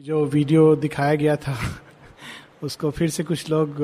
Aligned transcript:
जो 0.00 0.24
वीडियो 0.24 0.76
दिखाया 0.76 1.14
गया 1.14 1.36
था, 1.36 1.56
उसको 2.62 2.90
फिर 2.90 3.08
से 3.10 3.22
कुछ 3.22 3.50
लोग 3.50 3.76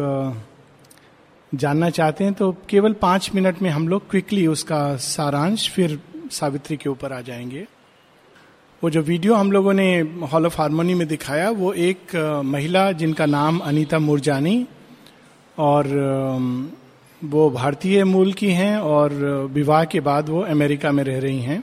जानना 1.55 1.91
चाहते 1.91 2.25
हैं 2.25 2.33
तो 2.33 2.57
केवल 2.69 2.93
पाँच 2.93 3.31
मिनट 3.35 3.63
में 3.63 3.71
हम 3.71 3.89
लोग 3.89 4.11
क्विकली 4.11 4.47
उसका 4.47 4.97
सारांश 4.97 5.71
फिर 5.71 5.99
सावित्री 6.31 6.77
के 6.77 6.89
ऊपर 6.89 7.13
आ 7.13 7.21
जाएँगे। 7.21 7.67
वो 8.83 8.91
जो 8.91 9.03
वीडियो 9.03 9.35
हम 9.35 9.53
लोगों 9.53 9.73
ने 9.73 10.01
हॉल 10.01 10.47
ऑफ़ 10.47 10.59
हारमोनी 10.59 10.95
में 10.95 11.07
दिखाया, 11.09 11.51
वो 11.51 11.73
एक 11.73 12.17
महिला 12.45 12.93
जिनका 12.93 13.27
नाम 13.27 13.59
अनीता 13.59 13.99
मुरजानी 13.99 14.67
और 15.59 15.87
वो 17.25 17.51
भारतीय 17.51 18.05
मूल 18.05 18.33
की 18.33 18.51
हैं 18.51 18.77
और 18.79 19.13
विवाह 19.51 19.85
के 19.85 20.01
बाद 20.01 20.29
वो 20.29 20.41
अमेरिका 20.41 20.93
में 20.93 21.05
रह 21.05 21.19
रही 21.21 21.41
हैं। 21.41 21.63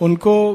उनको 0.00 0.54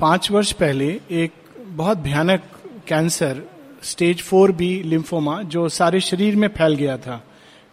पाँच 0.00 0.30
वर्ष 0.30 0.52
पहले 0.52 1.00
एक 1.10 1.32
बहुत 1.74 1.98
भयानक 1.98 2.42
cancer, 2.88 3.42
stage 3.82 4.22
four 4.22 4.52
B 4.52 4.82
lymphoma, 4.82 5.42
जो 5.42 5.68
सारे 5.68 6.00
शरीर 6.00 6.36
में 6.36 6.48
फैल 6.48 6.74
गया 6.74 6.96
था, 6.98 7.22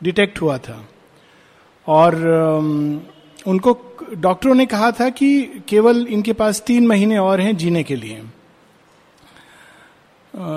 डिटेक्ट 0.02 0.42
हुआ 0.42 0.58
था। 0.58 0.86
और 1.88 2.16
उनको 3.48 3.78
डॉक्टरों 4.18 4.56
ने 4.56 4.66
कहा 4.66 4.92
था 4.92 5.10
कि 5.10 5.62
केवल 5.68 6.06
इनके 6.08 6.34
पास 6.34 6.62
तीन 6.62 6.88
महीने 6.88 7.18
और 7.18 7.42
हैं 7.42 7.56
जीने 7.58 7.84
के 7.84 7.96
लिए। 7.96 8.22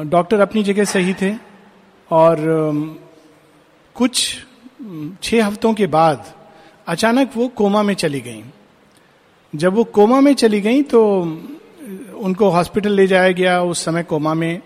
डॉक्टर 0.07 0.41
अपनी 0.41 0.63
जगह 0.63 0.85
सही 0.85 1.15
थे 1.15 1.35
और 2.11 2.39
कुछ 3.97 4.37
छह 5.23 5.45
हफ्तों 5.47 5.75
के 5.75 5.87
बाद 5.87 6.33
अचानक 6.87 7.31
वो 7.37 7.49
कोमा 7.49 7.83
में 7.83 7.95
चली 7.95 8.21
गई। 8.21 8.43
जब 9.53 9.75
वो 9.75 9.85
कोमा 9.85 10.21
में 10.21 10.35
चली 10.35 10.61
गई 10.61 10.83
तो 10.83 11.01
उनको 12.15 12.49
हॉस्पिटल 12.49 12.93
ले 12.93 13.07
जाया 13.07 13.33
गया 13.33 13.63
उस 13.63 13.85
समय 13.85 14.03
कोमा 14.03 14.35
में। 14.35 14.61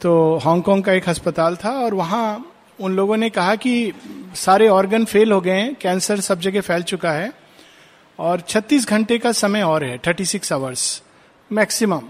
तो 0.00 0.36
हांगकांग 0.36 0.82
का 0.82 0.92
एक 0.92 1.08
अस्पताल 1.08 1.56
था 1.56 1.70
और 1.70 1.94
वहाँ 1.94 2.52
उन 2.80 2.96
लोगों 2.96 3.16
ने 3.16 3.30
कहा 3.30 3.54
कि 3.56 3.92
सारे 4.34 4.68
ऑर्गन 4.68 5.04
फेल 5.04 5.32
हो 5.32 5.40
गए 5.40 5.52
हैं 5.52 5.74
कैंसर 5.74 6.20
सब 6.20 6.40
जगह 6.40 6.60
फैल 6.60 6.82
चुका 6.82 7.12
है 7.12 7.32
और 8.18 8.40
36 8.40 8.88
घंटे 8.88 9.18
का 9.18 9.32
समय 9.32 9.62
और 9.62 9.84
है 9.84 10.00
36 10.00 10.26
सिक्स 10.26 10.52
आवर्स 10.52 11.02
मैक्सिमम 11.52 12.00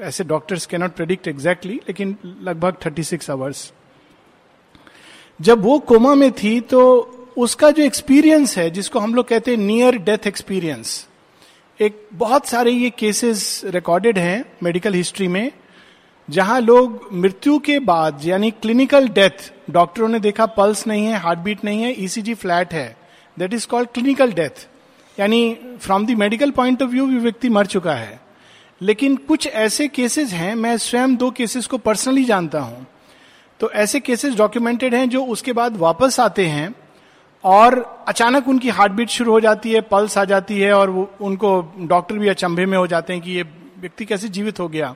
ऐसे 0.00 0.24
doctors 0.24 0.66
can 0.66 0.80
not 0.80 0.92
predict 0.92 1.28
exactly 1.28 1.74
लेकिन 1.74 2.16
लगभग 2.42 2.76
36 2.76 3.04
सिक्स 3.04 3.30
आवर्स 3.30 3.72
जब 5.40 5.62
वो 5.62 5.78
कोमा 5.78 6.14
में 6.14 6.32
थी 6.32 6.60
तो 6.60 6.82
उसका 7.38 7.70
जो 7.70 7.82
एक्सपीरियंस 7.82 8.58
है, 8.58 8.70
जिसको 8.70 8.98
हम 8.98 9.14
लोग 9.14 9.28
कहते 9.28 9.50
हैं 9.50 9.58
नियर 9.58 9.96
डेथ 9.96 10.26
एक्सपीरियंस 10.26 11.08
एक 11.80 12.08
बहुत 12.12 12.46
सारे 12.46 12.70
ये 12.70 12.88
केसेस 12.90 13.60
रिकॉर्डेड 13.64 14.18
हैं 14.18 14.44
मेडिकल 14.62 14.94
हिस्ट्री 14.94 15.28
में, 15.28 15.52
जहाँ 16.28 16.60
लोग 16.60 17.08
मृत्यु 17.12 17.58
के 17.58 17.78
बाद, 17.78 18.20
यानी 18.24 18.50
क्लिनिकल 18.50 19.08
डेथ 19.08 19.50
डॉक्टरों 19.70 20.08
ने 20.08 20.20
देखा 20.20 20.46
पल्स 20.46 20.86
नहीं 20.86 21.06
है 21.06 21.18
हार्ट 21.18 21.38
बीट 21.38 21.64
नहीं 21.64 21.82
है 21.82 21.94
ईसीजी 22.04 22.34
e 22.34 22.38
फ्लैट 22.38 22.72
है. 22.72 22.96
That 23.36 23.54
is 23.54 23.66
called 23.66 23.88
clinical 23.88 24.32
death 24.32 24.66
यानी 25.18 25.56
from 25.80 26.06
the 26.06 26.10
medical 26.10 26.50
point 26.50 26.82
of 26.82 26.90
view 26.90 27.06
भी 27.06 27.18
व्यक्ति 27.18 27.48
मर 27.48 27.66
चुका 27.66 27.94
है. 27.94 28.20
लेकिन 28.80 29.16
कुछ 29.16 29.46
ऐसे 29.46 29.88
केसेस 29.88 30.32
हैं, 30.32 30.54
मैं 30.54 30.76
स्वयं 30.78 31.16
दो 31.16 31.30
केसेस 31.30 31.66
को 31.66 31.78
पर्सनली 31.78 32.24
जानता 32.24 32.60
हूँ. 32.60 32.86
तो 33.60 33.70
ऐसे 33.70 34.00
केसेस 34.00 34.34
डॉक्यूमेंटेड 34.34 34.94
हैं 34.94 35.08
जो 35.08 35.24
उसके 35.24 35.52
बाद 35.52 35.76
वापस 35.76 36.20
आते 36.20 36.46
हैं 36.46 36.74
और 37.44 38.04
अचानक 38.08 38.48
उनकी 38.48 38.68
हार्ट 38.68 38.92
बीट 38.92 39.08
शुरू 39.08 39.32
हो 39.32 39.40
जाती 39.40 39.72
है, 39.72 39.80
पल्स 39.80 40.16
आ 40.18 40.24
जाती 40.24 40.58
है 40.60 40.72
और 40.72 40.90
उनको 41.20 41.60
डॉक्टर 41.80 42.18
भी 42.18 42.28
अचंभे 42.28 42.66
में 42.66 42.76
हो 42.78 42.86
जाते 42.86 43.12
हैं 43.12 43.22
कि 43.22 43.30
ये 43.30 43.42
व्यक्ति 43.78 44.04
कैसे 44.04 44.28
जीवित 44.28 44.60
हो 44.60 44.68
गया। 44.68 44.94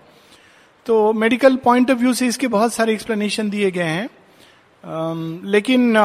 तो 0.87 1.13
मेडिकल 1.13 1.57
पॉइंट 1.57 1.91
ऑफ़ 1.91 1.99
व्यू 1.99 2.13
से 2.15 2.27
इसके 2.27 2.49
बहुत 2.49 2.73
सारे 2.75 2.93
एक्सप्लेनेशन 2.93 3.51
दिए 3.51 3.71
गए 3.71 3.83
हैं। 3.83 4.09
लेकिन 5.45 5.97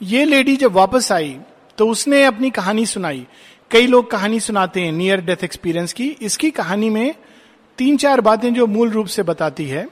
ये 0.00 0.24
लेडी 0.24 0.56
जब 0.56 0.72
वापस 0.72 1.10
आई 1.12 1.36
तो 1.78 1.88
उसने 1.88 2.24
अपनी 2.24 2.50
कहानी 2.50 2.86
सुनाई। 2.86 3.26
कई 3.70 3.86
लोग 3.86 4.10
कहानी 4.10 4.40
सुनाते 4.40 4.80
हैं 4.80 4.92
नियर 4.92 5.20
डेथ 5.20 5.44
एक्सपीरियंस 5.44 5.92
की। 5.92 6.08
इसकी 6.22 6.50
कहानी 6.50 6.90
में 6.90 7.14
तीन 7.78 7.96
चार 7.96 8.20
बातें 8.20 8.52
जो 8.54 8.66
मूल 8.66 8.90
रूप 8.90 9.06
से 9.06 9.22
बताती 9.22 9.66
है। 9.68 9.86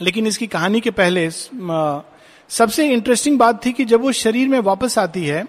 लेकिन 0.00 0.26
इसकी 0.26 0.46
कहानी 0.46 0.80
के 0.80 0.90
पहले 0.90 1.28
सबसे 2.50 2.88
इंटरेस्टिंग 2.88 3.38
बात 3.38 3.64
थी 3.66 3.72
कि 3.72 3.84
जब 3.84 4.00
वो 4.00 4.12
शरीर 4.12 4.48
में 4.48 4.58
वापस 4.60 4.98
आती 4.98 5.24
है 5.24 5.44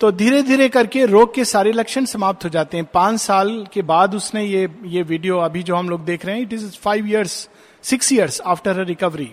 तो 0.00 0.10
धीरे 0.12 0.42
धीरे 0.42 0.68
करके 0.68 1.04
रोग 1.06 1.34
के 1.34 1.44
सारे 1.44 1.72
लक्षण 1.72 2.04
समाप्त 2.04 2.44
हो 2.44 2.48
जाते 2.50 2.76
हैं। 2.76 2.86
पाँच 2.94 3.20
साल 3.20 3.66
के 3.72 3.82
बाद 3.82 4.14
उसने 4.14 4.44
ये 4.44 4.68
ये 4.84 5.02
वीडियो 5.02 5.38
अभी 5.38 5.62
जो 5.62 5.76
हम 5.76 5.88
लोग 5.88 6.04
देख 6.04 6.26
रहे 6.26 6.34
हैं 6.36 6.42
it 6.42 6.52
is 6.52 6.76
five 6.76 7.06
years 7.08 7.48
six 7.84 8.12
years 8.12 8.40
after 8.46 8.84
recovery 8.84 9.30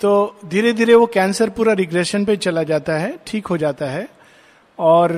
तो 0.00 0.36
धीरे 0.44 0.72
धीरे 0.72 0.94
वो 0.94 1.06
कैंसर 1.06 1.50
पूरा 1.50 1.72
रिग्रेशन 1.72 2.24
पे 2.24 2.36
चला 2.36 2.62
जाता 2.62 2.92
है, 2.92 3.18
ठीक 3.26 3.46
हो 3.46 3.56
जाता 3.56 3.86
है। 3.86 4.08
और 4.78 5.12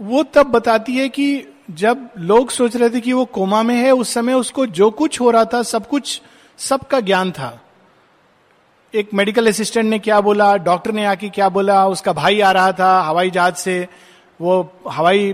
वो 0.00 0.22
तब 0.34 0.46
बताती 0.46 0.96
है 0.96 1.08
कि 1.08 1.44
जब 1.70 2.08
लोग 2.18 2.50
सोच 2.50 2.76
रहे 2.76 2.90
थे 2.90 3.00
कि 3.00 3.12
वो 3.12 3.24
कोमा 3.24 3.62
में 3.62 3.74
है, 3.74 3.90
उस 3.90 4.14
समय 4.14 4.34
उसको 4.34 4.66
जो 4.66 4.90
कुछ 4.90 5.20
हो 5.20 5.30
रहा 5.30 5.44
था, 5.44 5.62
सब 5.62 5.88
कुछ, 5.88 6.20
सबका 6.58 7.00
ज्ञान 7.00 7.32
था। 7.32 7.58
एक 8.94 9.08
मेडिकल 9.14 9.46
असिस्टेंट 9.48 9.88
ने 9.90 9.98
क्या 9.98 10.20
बोला? 10.20 10.56
डॉक्टर 10.56 10.92
ने 10.92 11.04
आके 11.06 11.28
क्या 11.28 11.48
बोला? 11.48 11.86
उसका 11.86 12.12
भाई 12.12 12.40
आ 12.40 12.50
रहा 12.52 12.72
था 12.72 13.00
हवाई 13.02 13.30
जहाज़ 13.30 13.54
से। 13.54 13.86
वो 14.40 14.72
हवाई 14.90 15.30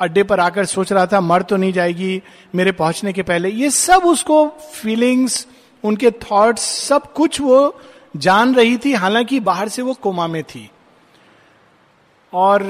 अड्डे 0.00 0.22
पर 0.22 0.40
आकर 0.40 0.64
सोच 0.64 0.92
रहा 0.92 1.06
था, 1.06 1.20
मर 1.20 1.42
तो 1.42 1.56
नहीं 1.56 1.72
जाएगी 1.72 2.22
मेरे 2.54 2.72
पहुँचने 2.72 3.12
के 3.12 3.22
पहले। 3.22 3.48
ये 3.48 3.70
सब 3.70 4.06
उसको 4.06 4.46
फीलिंग्स 4.74 5.46
उनके 5.84 6.10
थॉट्स 6.10 6.62
सब 6.62 7.12
कुछ 7.12 7.40
वो 7.40 7.80
जान 8.16 8.54
रही 8.54 8.76
थी। 8.76 8.92
हालाँकि 8.92 9.40
बाहर 9.40 9.68
से 9.68 9.82
वो 9.82 9.94
कोमा 9.94 10.26
में 10.26 10.42
थी। 10.42 10.70
और 12.32 12.62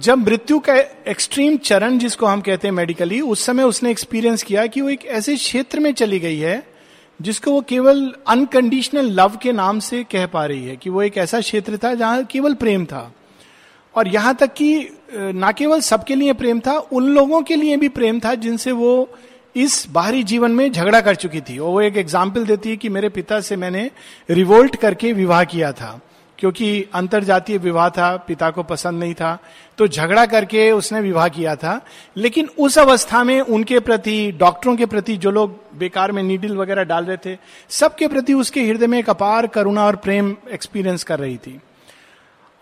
जब 0.00 0.18
मृत्यु 0.18 0.58
का 0.58 0.74
एक्सट्रीम 1.08 1.56
चरण 1.56 1.98
जिसको 1.98 2.26
हम 2.26 2.40
कहते 2.40 2.68
हैं 2.68 2.74
मेडिकली 2.74 3.20
उस 3.20 3.44
समय 3.46 3.62
उसने 3.62 3.90
एक्सपीरियंस 3.90 4.42
किया 4.42 4.66
कि 4.66 4.80
वो 4.80 4.88
एक 4.88 5.06
ऐसे 5.06 5.36
क्षेत्र 5.36 5.80
में 5.80 5.92
चली 5.94 6.18
गई 6.20 6.38
है 6.38 6.69
जिसको 7.20 7.52
वो 7.52 7.60
केवल 7.60 8.12
अनकंडीशनल 8.28 9.10
लव 9.12 9.36
के 9.42 9.52
नाम 9.52 9.78
से 9.80 10.02
कह 10.04 10.26
पा 10.26 10.44
रही 10.46 10.64
है, 10.64 10.76
कि 10.76 10.90
वो 10.90 11.02
एक 11.02 11.16
ऐसा 11.18 11.40
क्षेत्र 11.40 11.78
था 11.78 11.94
जहाँ 11.94 12.24
केवल 12.24 12.54
प्रेम 12.54 12.84
था। 12.84 13.10
और 13.94 14.08
यहाँ 14.08 14.34
तक 14.34 14.52
कि 14.54 14.88
ना 15.12 15.50
केवल 15.52 15.80
सबके 15.80 16.14
लिए 16.14 16.32
प्रेम 16.32 16.60
था, 16.60 16.76
उन 16.78 17.08
लोगों 17.08 17.42
के 17.42 17.56
लिए 17.56 17.76
भी 17.76 17.88
प्रेम 17.90 18.20
था 18.20 18.34
जिनसे 18.36 18.72
वो 18.72 19.08
इस 19.56 19.86
बाहरी 19.90 20.22
जीवन 20.22 20.50
में 20.50 20.70
झगड़ा 20.72 21.00
कर 21.00 21.14
चुकी 21.14 21.40
थी। 21.40 21.58
और 21.58 21.70
वो 21.70 21.80
एक 21.80 21.96
एग्ज़ाम्पल 21.96 22.44
देती 22.46 22.70
है 22.70 22.76
कि 22.76 22.88
मेरे 22.88 23.08
पिता 23.08 23.40
से 23.40 23.56
मैंने 23.56 23.90
रिवोल्ट 24.30 24.76
करके 24.76 25.12
विवाह 25.12 25.44
किया 25.44 25.72
था। 25.72 26.00
क्योंकि 26.40 26.86
अंतर 26.94 27.24
जातीय 27.24 27.58
विवाह 27.58 27.88
था, 27.88 28.16
पिता 28.16 28.50
को 28.50 28.62
पसंद 28.62 29.00
नहीं 29.00 29.14
था 29.14 29.38
तो 29.78 29.88
झगड़ा 29.88 30.26
करके 30.26 30.70
उसने 30.72 31.00
विवाह 31.00 31.28
किया 31.28 31.56
था। 31.56 31.80
लेकिन 32.16 32.48
उस 32.58 32.78
अवस्था 32.78 33.24
में 33.24 33.40
उनके 33.40 33.80
प्रति, 33.80 34.32
डॉक्टरों 34.32 34.76
के 34.76 34.86
प्रति 34.86 35.16
जो 35.16 35.30
लोग 35.30 35.58
बेकार 35.78 36.12
में 36.12 36.22
नीडल 36.22 36.56
वगैरह 36.56 36.84
डाल 36.84 37.04
रहे 37.04 37.16
थे, 37.16 37.38
सबके 37.68 38.08
प्रति 38.08 38.34
उसके 38.34 38.62
हृदय 38.62 38.86
में 38.86 38.98
एक 38.98 39.10
अपार 39.10 39.46
करुणा 39.46 39.86
और 39.86 39.96
प्रेम 39.96 40.36
एक्सपीरियंस 40.52 41.04
कर 41.04 41.18
रही 41.18 41.36
थी। 41.36 41.60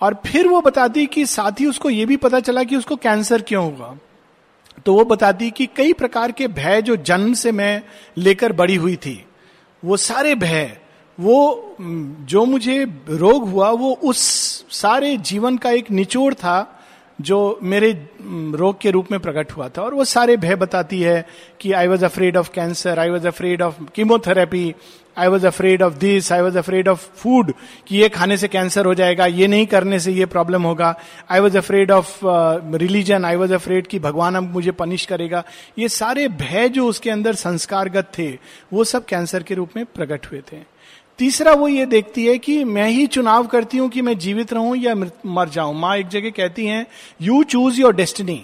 और 0.00 0.20
फिर 0.26 0.48
वो 0.48 0.60
बताती 0.60 1.06
कि 1.06 1.26
साथ 1.26 1.60
ही 1.60 1.66
उसको 1.66 1.90
ये 1.90 2.04
भी 2.06 2.16
पता 2.16 2.40
चला 2.40 2.62
कि 2.62 2.76
उसको 2.76 2.96
कैंसर 2.96 3.42
क्यों 3.42 3.76
हुआ। 3.76 3.96
तो 4.86 4.94
वो 4.94 5.04
बताती 5.04 5.50
कि 5.50 5.66
कई 5.66 5.92
प्रकार 5.92 6.32
के 6.32 6.48
भय 6.48 6.82
जो 6.82 6.96
जन्म 6.96 7.32
से 7.32 7.52
मैं 7.52 7.82
लेकर 8.16 8.52
बड़ी 8.52 8.74
हुई 8.74 8.96
थी, 8.96 9.24
वो 9.84 9.96
सारे 9.96 10.34
भय 10.34 10.77
वो 11.18 11.76
जो 11.78 12.44
मुझे 12.44 12.84
रोग 13.10 13.48
हुआ, 13.50 13.70
वो 13.70 13.92
उस 14.04 14.18
सारे 14.72 15.16
जीवन 15.18 15.56
का 15.56 15.70
एक 15.70 15.90
निचोड़ 15.90 16.34
था, 16.34 16.74
जो 17.18 17.58
मेरे 17.62 17.90
रोग 18.22 18.80
के 18.80 18.90
रूप 18.90 19.10
में 19.12 19.18
प्रकट 19.20 19.52
हुआ 19.52 19.68
था। 19.68 19.82
और 19.82 19.94
वो 19.94 20.04
सारे 20.04 20.36
भय 20.36 20.56
बताती 20.56 21.00
है 21.00 21.24
कि 21.60 21.72
I 21.72 21.86
was 21.88 22.04
afraid 22.04 22.36
of 22.36 22.50
cancer 22.54 22.98
I 22.98 23.10
was 23.10 23.26
afraid 23.28 23.62
of 23.62 23.82
chemotherapy 23.94 24.74
I 25.16 25.28
was 25.28 25.46
afraid 25.46 25.82
of 25.82 25.94
this 25.98 26.30
I 26.32 26.40
was 26.40 26.58
afraid 26.58 26.88
of 26.88 27.08
food 27.16 27.52
कि 27.86 27.96
ये 27.96 28.08
खाने 28.08 28.36
से 28.36 28.48
कैंसर 28.48 28.86
हो 28.86 28.94
जाएगा, 28.94 29.26
ये 29.26 29.46
नहीं 29.46 29.66
करने 29.66 29.98
से 30.00 30.12
ये 30.12 30.26
प्रॉब्लम 30.26 30.62
होगा। 30.62 30.94
I 31.30 31.40
was 31.40 31.58
afraid 31.58 31.90
of 31.90 32.18
religion 32.24 33.24
I 33.24 33.36
was 33.36 33.54
afraid 33.54 33.86
कि 33.86 33.98
भगवान 33.98 34.34
अब 34.34 34.52
मुझे 34.52 34.70
पनिश 34.72 35.06
करेगा। 35.06 35.42
ये 35.78 35.88
सारे 35.88 36.28
भय 36.28 36.68
जो 36.68 36.86
उसके 36.86 37.10
अंदर 37.10 37.34
संस्कारगत 37.36 38.12
थे, 38.18 38.30
वो 38.72 38.84
सब 38.84 39.04
कैंसर 39.04 39.42
के 39.42 39.54
रूप 39.54 39.76
में 39.76 39.84
प्रकट 39.86 40.32
हुए 40.32 40.42
थे। 40.52 40.66
तीसरा 41.18 41.52
वो 41.52 41.68
ये 41.68 41.84
देखती 41.86 42.26
है 42.26 42.36
कि 42.38 42.62
मैं 42.64 42.88
ही 42.88 43.06
चुनाव 43.06 43.46
करती 43.46 43.78
हूँ 43.78 43.88
कि 43.90 44.02
मैं 44.02 44.16
जीवित 44.18 44.52
रहूँ 44.52 44.76
या 44.76 44.94
मर 44.94 45.48
जाऊँ। 45.48 45.74
माँ 45.74 45.96
एक 45.96 46.08
जगह 46.08 46.30
कहती 46.30 46.66
हैं 46.66 46.86
you 47.20 47.42
choose 47.44 47.80
your 47.80 47.94
destiny 47.94 48.36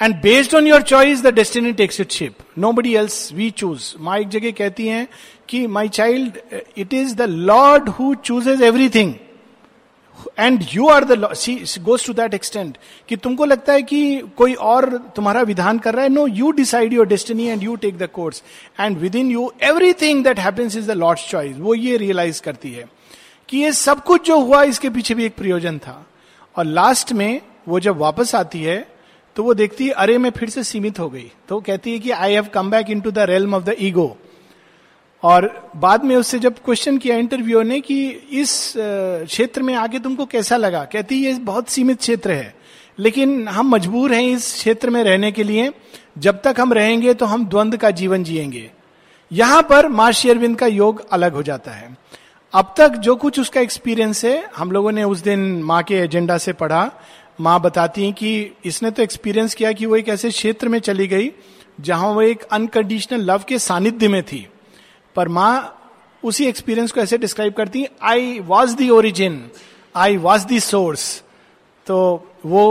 and 0.00 0.14
based 0.22 0.54
on 0.54 0.66
your 0.66 0.82
choice 0.82 1.22
the 1.22 1.34
destiny 1.34 1.72
takes 1.72 2.00
it 2.00 2.12
ship 2.12 2.38
nobody 2.72 2.94
else 2.94 3.32
we 3.32 3.50
choose 3.50 3.92
माँ 4.00 4.18
एक 4.18 4.28
जगह 4.28 4.50
कहती 4.58 4.88
हैं 4.88 5.06
कि 5.48 5.66
my 5.66 5.88
child 5.88 6.38
it 6.78 6.94
is 6.94 7.14
the 7.16 7.28
Lord 7.50 7.88
who 7.88 8.14
chooses 8.24 8.62
everything 8.62 9.14
and 10.38 10.64
you 10.72 10.88
are 10.88 11.04
the 11.04 11.32
sea 11.34 11.54
goes 11.80 12.06
to 12.06 12.12
that 12.12 12.34
extent 12.34 12.76
कि 13.08 13.16
तुमको 13.16 13.44
लगता 13.44 13.72
है 13.72 13.82
कि 13.82 14.18
कोई 14.36 14.54
और 14.54 14.90
तुम्हारा 15.16 15.42
विधान 15.42 15.78
कर 15.78 15.94
रहा 15.94 16.02
है? 16.02 16.08
No 16.08 16.26
you 16.26 16.50
decide 16.50 16.92
your 16.92 17.06
destiny 17.06 17.46
and 17.46 17.62
you 17.62 17.76
take 17.76 17.98
the 17.98 18.08
course 18.12 18.42
and 18.80 18.98
within 19.16 19.30
you 19.30 19.52
everything 19.62 20.24
that 20.24 20.38
happens 20.38 20.76
is 20.76 20.88
the 20.88 20.90
Lord's 20.90 21.28
choice 21.28 21.56
वो 21.58 21.74
ये 21.74 21.96
रियलाइज़ 21.96 22.42
करती 22.42 22.72
है 22.72 22.84
कि 23.48 23.58
ये 23.58 23.72
सब 23.72 24.02
कुछ 24.04 24.26
जो 24.26 24.38
हुआ, 24.40 24.62
इसके 24.62 24.90
पीछे 24.90 25.14
भी 25.14 25.24
एक 25.24 25.36
प्रयोजन 25.36 25.78
था। 25.78 26.06
और 26.56 26.64
लास्ट 26.64 27.12
में 27.12 27.40
वो 27.68 27.80
जब 27.80 27.98
वापस 27.98 28.34
आती 28.34 28.62
है 28.62 28.86
तो 29.36 29.42
वो 29.42 29.54
देखती 29.54 29.86
है, 29.86 29.92
अरे, 29.92 30.18
मैं 30.18 30.30
फिर 30.30 30.50
से 30.50 30.62
सीमित 30.64 30.98
हो 30.98 31.08
गई। 31.10 31.30
तो 31.48 31.60
कहती 31.60 31.92
है 31.92 31.98
कि 31.98 32.10
I 32.10 32.32
have 32.32 32.46
come 32.54 32.70
back 32.70 32.90
into 33.00 33.10
the 33.10 33.18
realm 33.18 33.54
of 33.54 33.64
the 33.64 33.74
ego 33.80 34.16
और 35.26 35.48
बाद 35.76 36.04
में 36.04 36.14
उससे 36.16 36.38
जब 36.38 36.58
क्वेश्चन 36.64 36.98
किया 36.98 37.16
इंटरव्यू 37.16 37.62
ने 37.62 37.80
कि 37.80 38.06
इस 38.32 38.72
क्षेत्र 38.76 39.62
में 39.62 39.74
आके 39.74 39.98
तुमको 39.98 40.26
कैसा 40.26 40.56
लगा? 40.56 40.84
कहती, 40.84 41.16
ये 41.16 41.32
बहुत 41.34 41.68
सीमित 41.68 41.98
क्षेत्र 41.98 42.30
है, 42.32 42.54
लेकिन 42.98 43.48
हम 43.48 43.68
मजबूर 43.68 44.12
हैं 44.14 44.22
इस 44.24 44.52
क्षेत्र 44.52 44.90
में 44.90 45.02
रहने 45.04 45.32
के 45.32 45.42
लिए। 45.42 45.72
जब 46.18 46.40
तक 46.42 46.60
हम 46.60 46.72
रहेंगे 46.72 47.14
तो 47.14 47.26
हम 47.26 47.46
द्वंद 47.46 47.76
का 47.76 47.90
जीवन 47.92 48.24
जिएँगे। 48.24 48.70
यहाँ 49.30 49.62
पर 49.62 49.88
माँ 49.88 50.10
शेरविंद 50.12 50.56
का 50.58 50.66
योग 50.66 51.06
अलग 51.10 51.32
हो 51.32 51.42
जाता 51.42 51.70
है। 51.70 51.96
अब 52.52 52.74
तक 52.78 52.96
जो 52.98 53.16
कुछ 53.16 53.40
उसका 53.40 53.60
एक्सपीरियंस 53.60 54.24
है, 54.24 54.50
हम 54.56 54.72
लोगों 54.72 54.92
ने 54.92 55.04
उस 55.04 55.22
दिन 55.22 55.40
माँ 55.62 55.82
के 55.82 55.94
एजेंडा 55.94 56.38
से 56.38 56.52
पढ़ा। 56.52 56.90
माँ 57.40 57.60
बताती 57.60 58.04
हैं 58.04 58.12
कि 58.12 58.50
इसने 58.64 58.90
तो 58.90 59.02
एक्सपीरियंस 59.02 59.54
किया 59.54 59.72
कि 59.72 59.86
वो 59.86 59.96
एक 59.96 60.08
ऐसे 60.08 60.30
क्षेत्र 60.30 60.68
में 60.68 60.78
चली 60.80 61.06
गई, 61.06 61.30
जहाँ 61.80 62.08
वो 62.08 62.22
एक 62.22 62.42
अनकंडीशनल 62.42 63.30
लव 63.30 63.44
के 63.48 63.58
सानिध्य 63.58 64.08
में 64.08 64.22
थी। 64.22 64.46
पर 65.16 65.28
माँ 65.28 65.72
उसी 66.22 66.44
एक्सपीरियंस 66.44 66.92
को 66.92 67.00
ऐसे 67.00 67.18
डिस्क्राइब 67.18 67.52
करती 67.52 67.82
है 67.82 67.90
I 68.02 68.38
was 68.40 68.76
the 68.76 68.88
origin 68.90 69.50
I 69.96 70.16
was 70.16 70.46
the 70.46 70.60
source 70.60 71.22
तो 71.86 71.98
वो 72.46 72.64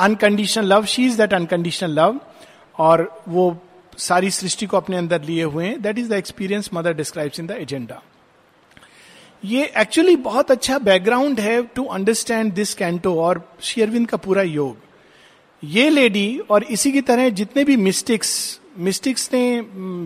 unconditional 0.00 0.66
love 0.72 0.84
she 0.84 1.06
is 1.06 1.16
that 1.16 1.34
unconditional 1.34 1.90
love 1.90 2.20
और 2.78 3.22
वो 3.28 3.56
सारी 3.98 4.30
सृष्टि 4.30 4.66
को 4.66 4.76
अपने 4.76 4.96
अंदर 4.96 5.22
लिए 5.22 5.42
हुए 5.42 5.66
हैं। 5.66 5.80
That 5.82 5.98
is 5.98 6.08
the 6.08 6.12
experience 6.12 6.70
mother 6.74 6.94
describes 6.94 7.40
in 7.40 7.46
the 7.46 7.50
agenda 7.50 8.02
ये 9.44 9.72
एक्चुअली 9.76 10.16
बहुत 10.16 10.50
अच्छा 10.50 10.78
बैकग्राउंड 10.78 11.40
है 11.40 11.62
टू 11.62 11.84
अंडरस्टैंड 11.84 12.52
दिस 12.52 12.74
कैंटो 12.74 13.14
और 13.20 13.42
शेयरविंद 13.62 14.06
का 14.08 14.16
पूरा 14.16 14.42
योग। 14.42 14.76
ये 15.62 15.88
लेडी 15.90 16.40
और 16.50 16.62
इसी 16.62 16.92
की 16.92 17.00
तरह 17.00 17.28
जितने 17.30 17.64
भी 17.64 17.76
मिस्टिक्स 17.76 18.60
मिस्टिक्स 18.78 19.30
ने 19.32 19.42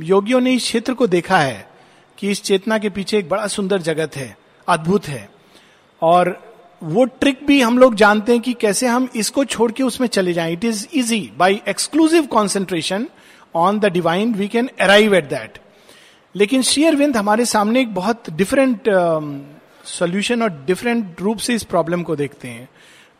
योगियों 0.06 0.40
ने 0.40 0.52
इस 0.52 0.62
क्षेत्र 0.62 0.94
को 0.94 1.06
देखा 1.06 1.38
है 1.38 1.71
कि 2.22 2.30
इस 2.30 2.42
चेतना 2.42 2.78
के 2.78 2.90
पीछे 2.90 3.18
एक 3.18 3.28
बड़ा 3.28 3.46
सुंदर 3.46 3.82
जगत 3.82 4.16
है 4.16 4.36
अद्भुत 4.68 5.06
है। 5.08 5.28
और 6.02 6.52
वो 6.82 7.04
ट्रिक 7.04 7.46
भी 7.46 7.60
हम 7.60 7.78
लोग 7.78 7.94
जानते 7.94 8.32
हैं 8.32 8.40
कि 8.40 8.52
कैसे 8.52 8.86
हम 8.86 9.08
इसको 9.16 9.44
छोड़ 9.44 9.72
के 9.72 9.82
उसमें 9.82 10.08
चले 10.08 10.32
जाएँ। 10.32 10.52
It 10.52 10.64
is 10.64 10.86
easy 10.94 11.32
by 11.38 11.60
exclusive 11.68 12.26
concentration 12.26 13.08
on 13.54 13.78
the 13.78 13.84
divine 13.84 14.34
we 14.34 14.48
can 14.48 14.70
arrive 14.80 15.14
at 15.14 15.24
that 15.24 15.58
लेकिन 16.34 16.62
शेयरविंद 16.62 17.16
हमारे 17.16 17.44
सामने 17.44 17.80
एक 17.80 17.94
बहुत 17.94 18.30
डिफरेंट 18.30 18.80
सोल्यूशन 19.84 20.36
um, 20.36 20.42
और 20.42 20.64
डिफरेंट 20.66 21.20
रूप 21.20 21.38
से 21.38 21.54
इस 21.54 21.62
प्रॉब्लम 21.62 22.02
को 22.02 22.16
देखते 22.16 22.48
हैं। 22.48 22.68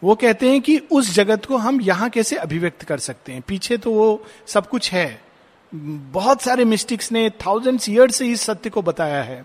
वो 0.03 0.15
कहते 0.15 0.51
हैं 0.51 0.61
कि 0.61 0.79
उस 0.79 1.15
जगत 1.15 1.45
को 1.45 1.57
हम 1.57 1.81
यहाँ 1.81 2.11
कैसे 2.11 2.37
अभिव्यक्त 2.37 2.83
कर 2.83 2.99
सकते 2.99 3.33
हैं? 3.33 3.43
पीछे 3.43 3.77
तो 3.77 3.93
वो 3.93 4.27
सब 4.47 4.69
कुछ 4.69 4.93
है। 4.93 5.32
बहुत 5.73 6.43
सारे 6.43 6.65
मिस्टिक्स 6.65 7.13
ने 7.13 7.29
थाउज़ेंड 7.47 7.81
ईयर 7.89 8.11
से 8.11 8.27
इस 8.27 8.41
सत्य 8.41 8.71
को 8.71 8.83
बताया 8.83 9.23
है। 9.23 9.45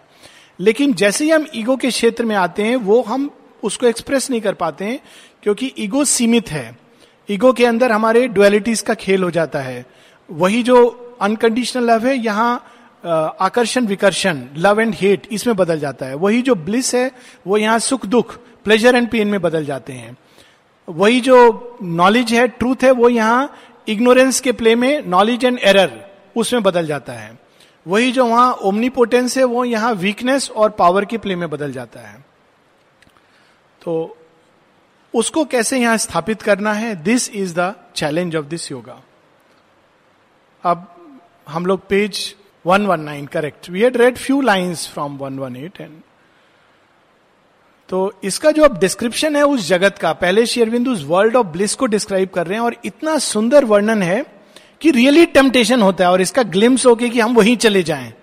लेकिन 0.59 0.93
जैसे 0.93 1.23
ही 1.23 1.29
हम 1.31 1.45
ईगो 1.55 1.75
के 1.77 1.89
क्षेत्र 1.89 2.25
में 2.25 2.35
आते 2.35 2.63
हैं, 2.63 2.75
वो 2.75 3.01
हम 3.01 3.29
उसको 3.63 3.85
एक्सप्रेस 3.87 4.29
नहीं 4.29 4.41
कर 4.41 4.53
पाते 4.53 4.85
हैं, 4.85 4.99
क्योंकि 5.43 5.71
ईगो 5.79 6.03
सीमित 6.05 6.51
है। 6.51 6.77
ईगो 7.29 7.51
के 7.53 7.65
अंदर 7.65 7.91
हमारे 7.91 8.27
डुअलिटीज 8.27 8.81
का 8.81 8.93
खेल 8.93 9.23
हो 9.23 9.29
जाता 9.31 9.59
है। 9.59 9.85
वही 10.29 10.63
जो 10.63 10.85
अनकंडीशनल 11.21 11.91
लव 11.91 12.07
है, 12.07 12.17
यहाँ 12.17 12.73
आकर्षण, 13.03 13.85
विकर्षण 13.85 14.41
लव 14.57 14.79
एंड 14.81 14.93
हेट 14.95 15.27
इसमें 15.31 15.55
बदल 15.55 15.79
जाता 15.79 16.05
है। 16.05 16.15
वही 16.15 16.41
जो 16.41 16.55
ब्लिस 16.55 16.93
है, 16.95 17.11
वो 17.47 17.57
यहाँ 17.57 17.79
सुख, 17.79 18.05
दुख 18.05 18.35
प्लेजर 18.65 18.95
एंड 18.95 19.09
पेन 19.09 19.27
में 19.27 19.41
बदल 19.41 19.65
जाते 19.65 19.93
हैं। 19.93 20.17
वही 20.87 21.21
जो 21.21 21.77
नॉलेज 21.81 22.33
है 22.33 22.47
ट्रूथ 22.49 22.83
है, 22.83 22.91
वो 22.91 23.09
यहाँ 23.09 23.53
इग्नोरेंस 23.87 24.39
के 24.39 24.51
प्ले 24.51 24.75
में 24.75 25.07
नॉलेज 25.07 25.45
एंड 25.45 25.59
एरर 25.63 26.06
उसमें 26.37 26.63
बदल 26.63 26.87
जाता 26.87 27.13
है। 27.13 27.37
वही 27.85 28.11
जो 28.11 28.25
वहाँ 28.25 28.53
ओमनीपोटेंस 28.53 29.37
है, 29.37 29.43
वो 29.43 29.63
यहाँ 29.65 29.93
वीकनेस 29.93 30.49
और 30.51 30.69
पावर 30.69 31.05
के 31.05 31.17
प्ले 31.17 31.35
में 31.35 31.49
बदल 31.49 31.71
जाता 31.71 31.99
है। 31.99 32.25
तो 33.81 34.17
उसको 35.13 35.45
कैसे 35.45 35.79
यहाँ 35.79 35.97
स्थापित 35.97 36.41
करना 36.41 36.73
है? 36.73 36.95
This 36.95 37.29
is 37.29 37.53
the 37.59 37.73
challenge 37.95 38.35
of 38.35 38.45
this 38.45 38.71
yoga 38.71 39.01
अब 40.63 40.87
हम 41.47 41.65
लोग 41.65 41.87
page 41.87 42.35
119 42.65 43.27
correct 43.27 43.69
we 43.69 43.81
had 43.81 43.97
read 43.97 44.17
few 44.17 44.41
lines 44.41 44.87
from 44.93 45.17
118 45.17 45.81
and 45.81 46.01
तो 47.89 47.99
इसका 48.23 48.51
जो 48.51 48.63
अब 48.63 48.77
डिस्क्रिप्शन 48.79 49.35
है 49.35 49.43
उस 49.43 49.67
जगत 49.67 49.97
का, 49.97 50.11
पहले 50.13 50.45
शेयरबिंदु 50.45 50.95
वर्ल्ड 51.05 51.35
ऑफ़ 51.35 51.47
ब्लिस 51.47 51.75
को 51.75 51.85
डिस्क्राइब 51.85 52.29
कर 52.29 52.47
रहे 52.47 52.57
हैं 52.57 52.65
और 52.65 52.75
इतना 52.85 53.17
सुंदर 53.17 53.65
वर्णन 53.65 54.03
है 54.03 54.36
कि 54.81 54.91
रियली 54.91 55.25
टेम्पटेशन 55.25 55.81
होता 55.81 56.03
है 56.03 56.11
और 56.11 56.21
इसका 56.21 56.43
ग्लिम्स 56.43 56.85
होके 56.85 57.09
कि 57.09 57.19
हम 57.19 57.33
वहीं 57.33 57.57
चले 57.57 57.83
जाएँ। 57.83 58.13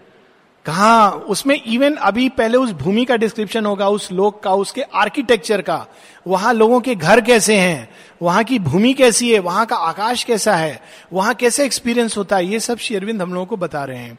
कहा, 0.66 1.10
उसमें 1.10 1.62
इवन 1.66 1.94
अभी 1.94 2.28
पहले 2.28 2.58
उस 2.58 2.70
भूमि 2.70 3.04
का 3.04 3.16
डिस्क्रिप्शन 3.16 3.66
होगा, 3.66 3.88
उस 3.88 4.12
लोक 4.12 4.42
का, 4.42 4.52
उसके 4.52 4.82
आर्किटेक्चर 4.82 5.62
का। 5.62 5.86
वहाँ 6.26 6.54
लोगों 6.54 6.80
के 6.80 6.94
घर 6.94 7.20
कैसे 7.20 7.56
हैं? 7.56 7.88
वहाँ 8.22 8.44
की 8.44 8.58
भूमि 8.58 8.94
कैसी 8.94 9.32
है? 9.32 9.38
वहाँ 9.38 9.66
का 9.66 9.76
आकाश 9.76 10.24
कैसा 10.24 10.56
है? 10.56 10.82
वहाँ 11.12 11.34
कैसे 11.34 11.64
एक्सपीरियंस 11.64 12.16
होता 12.16 12.36
है? 12.36 12.46
ये 12.46 12.60
सब 12.60 12.78
शेरविंद 12.78 13.22
हम 13.22 13.34
लोगों 13.34 13.46
को 13.46 13.56
बता 13.56 13.84
रहे 13.84 13.98
हैं। 13.98 14.18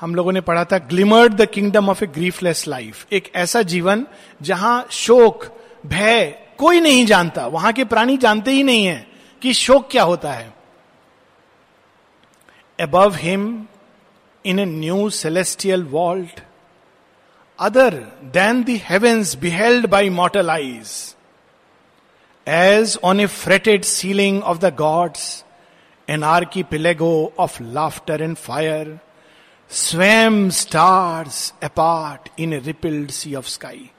हम 0.00 0.14
लोगों 0.14 0.32
ने 0.32 0.40
पढ़ा 0.40 0.64
था 0.64 0.78
glimmered 0.78 1.32
the 1.32 1.48
kingdom 1.48 1.88
of 1.88 2.04
a 2.04 2.06
griefless 2.06 2.68
life 2.68 3.06
एक 3.12 3.32
ऐसा 3.34 3.62
जीवन 3.62 4.06
जहाँ 4.42 4.86
शोक, 4.90 5.44
भय 5.86 6.38
कोई 6.58 6.80
नहीं 6.80 7.06
जानता। 7.06 7.46
वहाँ 7.46 7.72
के 7.72 7.84
प्राणी 7.84 8.16
जानते 8.16 8.50
ही 8.50 8.62
नहीं 8.62 8.86
है। 8.86 9.15
कि 9.42 9.52
शोक 9.54 9.88
क्या 9.90 10.02
होता 10.02 10.32
है? 10.32 10.52
Above 12.78 13.14
him 13.14 13.66
in 14.44 14.58
a 14.58 14.64
new 14.64 15.08
celestial 15.10 15.84
vault 15.92 16.40
other 17.58 17.94
than 18.34 18.62
the 18.64 18.80
heavens 18.88 19.34
beheld 19.40 19.86
by 19.86 20.10
mortal 20.10 20.50
eyes 20.50 20.90
as 22.46 22.98
on 23.04 23.20
a 23.20 23.26
fretted 23.26 23.84
ceiling 23.84 24.42
of 24.42 24.58
the 24.58 24.74
gods 24.76 25.44
an 26.08 26.24
archipelago 26.62 27.10
of 27.38 27.62
laughter 27.62 28.22
and 28.22 28.36
fire 28.36 28.98
swam 29.70 30.48
stars 30.50 31.52
apart 31.62 32.28
in 32.40 32.52
a 32.52 32.58
rippled 32.66 33.10
sea 33.10 33.34
of 33.34 33.48
sky 33.48 33.90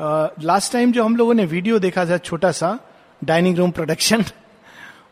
last 0.00 0.72
time 0.72 0.92
जो 0.92 1.04
हम 1.04 1.16
लोगों 1.16 1.34
ने 1.34 1.44
video 1.46 1.78
देखा 1.78 2.04
था 2.06 2.18
छोटा 2.18 2.50
सा 2.52 2.78
dining 3.22 3.56
room 3.58 3.70
production 3.70 4.24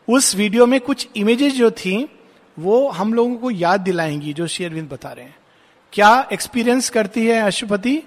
उस 0.07 0.35
video 0.35 0.65
में 0.65 0.79
कुछ 0.81 1.07
इमेजेस 1.15 1.53
जो 1.53 1.71
थी, 1.71 2.07
वो 2.57 2.87
हम 2.89 3.13
लोगों 3.13 3.35
को 3.35 3.51
याद 3.51 3.81
दिलाएँगी, 3.81 4.33
जो 4.33 4.47
शेयरविंद 4.47 4.89
बता 4.89 5.11
रहे 5.11 5.25
हैं। 5.25 5.35
क्या 5.93 6.27
एक्सपीरियंस 6.33 6.89
करती 6.89 7.25
है 7.25 7.41
अशुपति 7.41 8.01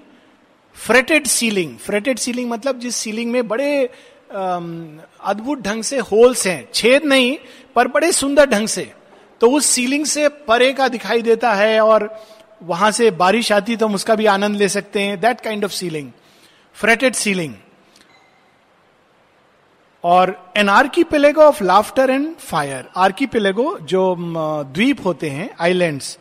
फ्रेटेड 0.77 1.27
सीलिंग 1.27 1.77
फ्रेटेड 1.77 2.19
सीलिंग 2.19 2.51
मतलब 2.51 2.79
जिस 2.79 2.97
सीलिंग 2.97 3.31
में 3.33 3.47
बड़े 3.49 3.85
अद्भुत 4.33 5.61
ढंग 5.61 5.83
से 5.83 5.99
होल्स 5.99 6.47
हैं। 6.47 6.69
छेद 6.75 7.05
नहीं, 7.05 7.37
पर 7.77 7.89
बड़े 7.89 8.13
सुंदर 8.13 8.49
ढंग 8.51 8.69
से। 8.69 8.91
तो 9.41 9.51
उस 9.51 9.67
सीलिंग 9.67 10.05
से 10.07 10.29
परे 10.29 10.73
का 10.73 10.89
दिखाई 10.89 11.23
देता 11.23 11.53
है 11.55 11.81
और 11.81 12.09
वहाँ 12.63 12.91
से 12.91 13.11
बारिश 13.11 13.53
आती 13.53 13.77
तो 13.77 13.87
हम 13.87 13.95
उसका 13.95 14.15
भी 14.15 14.27
आनंद 14.27 14.57
ले 14.57 14.69
सकते 14.69 15.01
हैं। 15.01 15.21
That 15.21 15.41
kind 15.41 15.65
of 15.65 15.73
ceiling 15.73 16.11
fretted 16.77 17.15
ceiling 17.15 17.55
और 20.05 20.53
an 20.57 20.69
archipelago 21.05 21.43
of 21.43 21.63
laughter 21.65 22.11
and 22.11 22.35
fire 22.37 22.89
archipelago 23.27 23.79
जो 23.83 24.15
द्वीप 24.19 25.05
होते 25.07 25.31
हैं 25.31 25.51
आइलैंड्स 25.61 26.19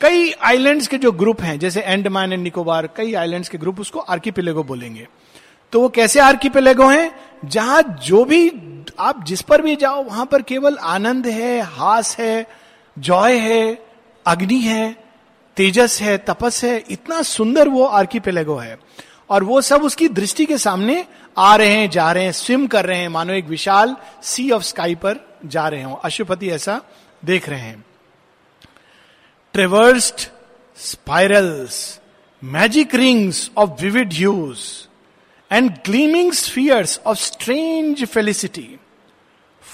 कई 0.00 0.30
आइलैंड्स 0.32 0.86
के 0.88 0.98
जो 0.98 1.10
ग्रुप 1.12 1.40
हैं, 1.42 1.58
जैसे 1.58 1.80
एंडमान 1.80 2.32
एंड 2.32 2.42
निकोबार 2.42 2.86
कई 2.96 3.14
आइलैंड्स 3.14 3.48
के 3.48 3.58
ग्रुप 3.58 3.80
उसको 3.80 3.98
आर्की 3.98 4.30
पिलेगो 4.30 4.62
बोलेंगे. 4.62 5.06
तो 5.72 5.80
वो 5.80 5.88
कैसे 5.88 6.20
आर्की 6.20 6.48
पिलेगो 6.48 6.88
हैं? 6.88 7.10
जहाँ 7.44 7.82
जो 8.04 8.24
भी 8.24 8.48
आप 8.98 9.24
जिस 9.24 9.42
पर 9.42 9.62
भी 9.62 9.74
जाओ, 9.76 10.02
वहाँ 10.04 10.26
पर 10.26 10.42
केवल 10.42 10.76
आनंद 10.76 11.26
है, 11.26 11.60
हास 11.60 12.16
है, 12.18 12.46
जॉय 12.98 13.36
है, 13.36 13.78
अग्नि 14.26 14.58
है, 14.58 14.96
तेजस 15.56 15.98
है, 16.02 16.16
तपस 16.18 16.64
है, 16.64 16.84
इतना 16.90 17.22
सुंदर 17.22 17.68
वो 17.68 17.84
आर्किपेलेगो 17.84 18.56
है. 18.56 18.78
और 19.30 19.44
वो 19.44 19.60
सब 19.60 19.82
उसकी 19.82 20.08
दृष्टि 20.08 20.46
के 20.46 20.58
सामने 20.58 21.04
आ 21.38 21.56
रहे 21.56 21.68
हैं, 21.68 21.90
जा 21.90 22.12
रहे 22.12 22.24
हैं 22.24 22.32
स्विम 22.32 22.66
कर 22.66 22.86
रहे 22.86 22.98
हैं। 22.98 23.08
मानो 23.08 23.32
एक 23.32 23.44
विशाल 23.44 23.96
सी 24.22 24.50
ऑफ़ 24.50 24.62
स्काई 24.62 24.94
पर 24.94 25.38
जा 25.44 25.68
रहे 25.68 25.82
हो। 25.82 25.94
अशुपति 25.94 26.50
ऐसा 26.50 26.82
देख 27.24 27.48
रहे 27.48 27.60
हैं। 27.60 27.84
Traversed 29.52 30.28
spirals 30.76 32.00
magic 32.44 32.94
rings 32.94 33.50
of 33.56 33.70
vivid 33.82 34.12
hues 34.12 34.58
and 35.52 35.70
gleaming 35.70 36.32
spheres 36.32 37.00
of 37.06 37.18
strange 37.18 38.04
felicity 38.04 38.76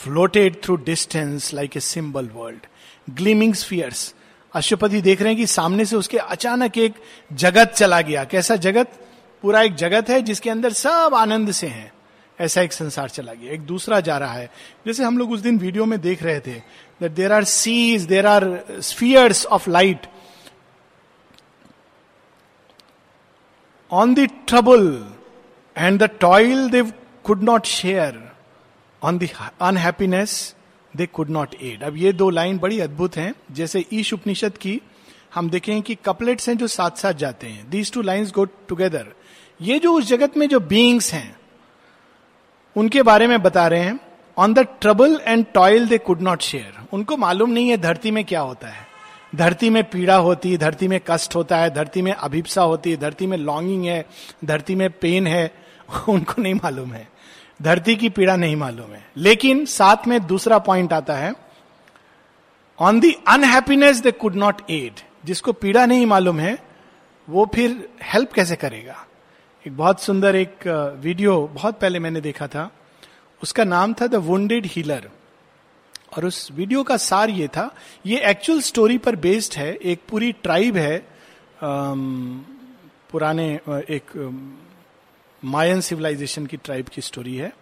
floated 0.04 0.62
through 0.62 0.76
distance 0.76 1.54
like 1.54 1.76
a 1.76 1.80
symbol 1.80 2.28
world 2.34 2.66
gleaming 3.10 3.54
spheres 3.54 4.14
अशुपति 4.54 5.00
देख 5.00 5.20
रहे 5.20 5.28
हैं 5.28 5.36
कि 5.36 5.46
सामने 5.46 5.84
से 5.84 5.96
उसके 5.96 6.18
अचानक 6.18 6.78
एक 6.78 6.94
जगत 7.32 7.72
चला 7.76 8.00
गया। 8.00 8.24
कैसा 8.24 8.56
जगत? 8.56 9.03
पूरा 9.44 9.60
एक 9.62 9.74
जगत 9.76 10.08
है 10.08 10.20
जिसके 10.22 10.50
अंदर 10.50 10.72
सब 10.72 11.14
आनंद 11.14 11.50
से 11.52 11.66
हैं। 11.68 11.92
ऐसा 12.38 12.62
एक 12.62 12.72
संसार 12.72 13.08
चला 13.08 13.32
गया, 13.34 13.52
एक 13.52 13.60
दूसरा 13.62 13.98
जा 14.00 14.16
रहा 14.18 14.32
है। 14.32 14.50
जैसे 14.86 15.04
हम 15.04 15.18
लोग 15.18 15.32
उस 15.32 15.40
दिन 15.40 15.58
वीडियो 15.58 15.84
में 15.86 16.00
देख 16.00 16.22
रहे 16.22 16.40
थे 16.40 17.08
there 17.10 17.32
are 17.32 17.44
seas 17.44 18.02
there 18.06 18.26
are 18.26 18.44
spheres 18.82 19.44
of 19.46 19.68
light 19.70 20.06
on 23.90 24.14
the 24.14 24.28
trouble 24.48 24.86
and 25.76 26.02
the 26.02 26.08
toil 26.20 26.68
they 26.70 26.82
could 27.24 27.42
not 27.42 27.66
share 27.66 28.22
on 29.02 29.18
the 29.18 29.28
unhappiness 29.60 30.54
they 30.96 31.06
could 31.08 31.30
not 31.30 31.54
aid 31.62 31.82
अब 31.82 31.96
ये 31.96 32.12
दो 32.12 32.30
लाइन 32.30 32.58
बड़ी 32.58 32.80
अद्भुत 32.80 33.16
हैं। 33.16 33.34
जैसे 33.52 33.84
ईश 33.92 34.12
उपनिषद 34.12 34.56
की, 34.58 34.80
हम 35.34 35.50
देखें 35.50 35.82
कि 35.82 35.94
कपलेट्स 36.04 36.48
हैं 36.48 36.56
जो 36.58 36.66
साथ 36.68 36.98
साथ 36.98 37.12
जाते 37.20 37.46
हैं। 37.46 37.68
These 37.70 37.92
two 37.92 38.02
lines 38.02 38.32
go 38.32 38.44
together 38.68 39.12
ये 39.60 39.78
जो 39.78 39.92
उस 39.92 40.04
जगत 40.04 40.36
में 40.36 40.48
जो 40.48 40.60
बींग्स 40.60 41.12
हैं, 41.12 41.36
उनके 42.76 43.02
बारे 43.02 43.26
में 43.26 43.42
बता 43.42 43.66
रहे 43.66 43.80
हैं 43.80 44.00
on 44.38 44.54
the 44.54 44.58
trouble 44.58 45.20
and 45.24 45.46
toil 45.54 45.86
they 45.88 45.98
could 45.98 46.20
not 46.20 46.40
share 46.40 46.86
उनको 46.92 47.16
मालूम 47.16 47.50
नहीं 47.50 47.68
है 47.68 47.76
धरती 47.76 48.10
में 48.10 48.24
क्या 48.24 48.40
होता 48.40 48.68
है। 48.68 48.86
धरती 49.34 49.70
में 49.70 49.82
पीड़ा 49.84 50.16
होती 50.16 50.50
है 50.52 50.56
धरती 50.56 50.88
में 50.88 51.00
कष्ट 51.06 51.34
होता 51.36 51.56
है, 51.56 51.70
धरती 51.70 52.02
में 52.02 52.12
अभिप्सा 52.12 52.62
होती 52.62 52.90
है 52.90 52.96
धरती 52.96 53.26
में 53.26 53.38
लॉन्गिंग 53.38 53.84
है, 53.84 54.04
धरती 54.44 54.74
में 54.74 54.90
पेन 54.90 55.26
है, 55.26 55.54
उनको 56.08 56.42
नहीं 56.42 56.54
मालूम 56.54 56.92
है। 56.92 57.08
धरती 57.62 57.96
की 57.96 58.08
पीड़ा 58.08 58.36
नहीं 58.36 58.56
मालूम 58.56 58.92
है। 58.92 59.10
लेकिन 59.16 59.64
साथ 59.64 60.06
में 60.06 60.26
दूसरा 60.26 60.58
पॉइंट 60.58 60.92
आता 60.92 61.14
है 61.14 61.34
on 62.80 63.00
the 63.00 63.12
unhappiness 63.28 63.96
they 63.96 64.12
could 64.12 64.34
not 64.34 64.70
aid 64.70 65.00
जिसको 65.24 65.52
पीड़ा 65.52 65.86
नहीं 65.86 66.06
मालूम 66.06 66.40
है, 66.40 66.58
वो 67.28 67.50
फिर 67.54 67.88
हेल्प 68.02 68.32
कैसे 68.32 68.56
करेगा? 68.56 69.06
एक 69.64 69.76
बहुत 69.76 70.00
सुंदर 70.00 70.36
एक 70.36 70.66
वीडियो 71.00 71.34
बहुत 71.54 71.78
पहले 71.80 71.98
मैंने 71.98 72.20
देखा 72.20 72.46
था। 72.46 72.70
उसका 73.42 73.64
नाम 73.64 73.92
था 73.92 74.06
द 74.06 74.14
वुंडेड 74.14 74.66
हीलर 74.66 75.08
और 76.16 76.24
उस 76.26 76.48
वीडियो 76.52 76.82
का 76.82 76.96
सार 76.96 77.30
ये 77.30 77.46
था, 77.48 77.74
ये 78.06 78.18
एक्चुअल 78.30 78.60
स्टोरी 78.60 78.98
पर 78.98 79.16
बेस्ड 79.16 79.54
है, 79.56 79.72
एक 79.74 80.00
पूरी 80.08 80.32
ट्राइब 80.34 80.76
है 80.76 80.98
पुराने 83.10 83.48
एक 83.88 84.12
मायन 85.42 85.80
सिविलाइजेशन 85.80 86.46
की 86.46 86.56
ट्राइब 86.56 86.88
की 86.88 87.00
स्टोरी 87.00 87.36
है, 87.36 87.52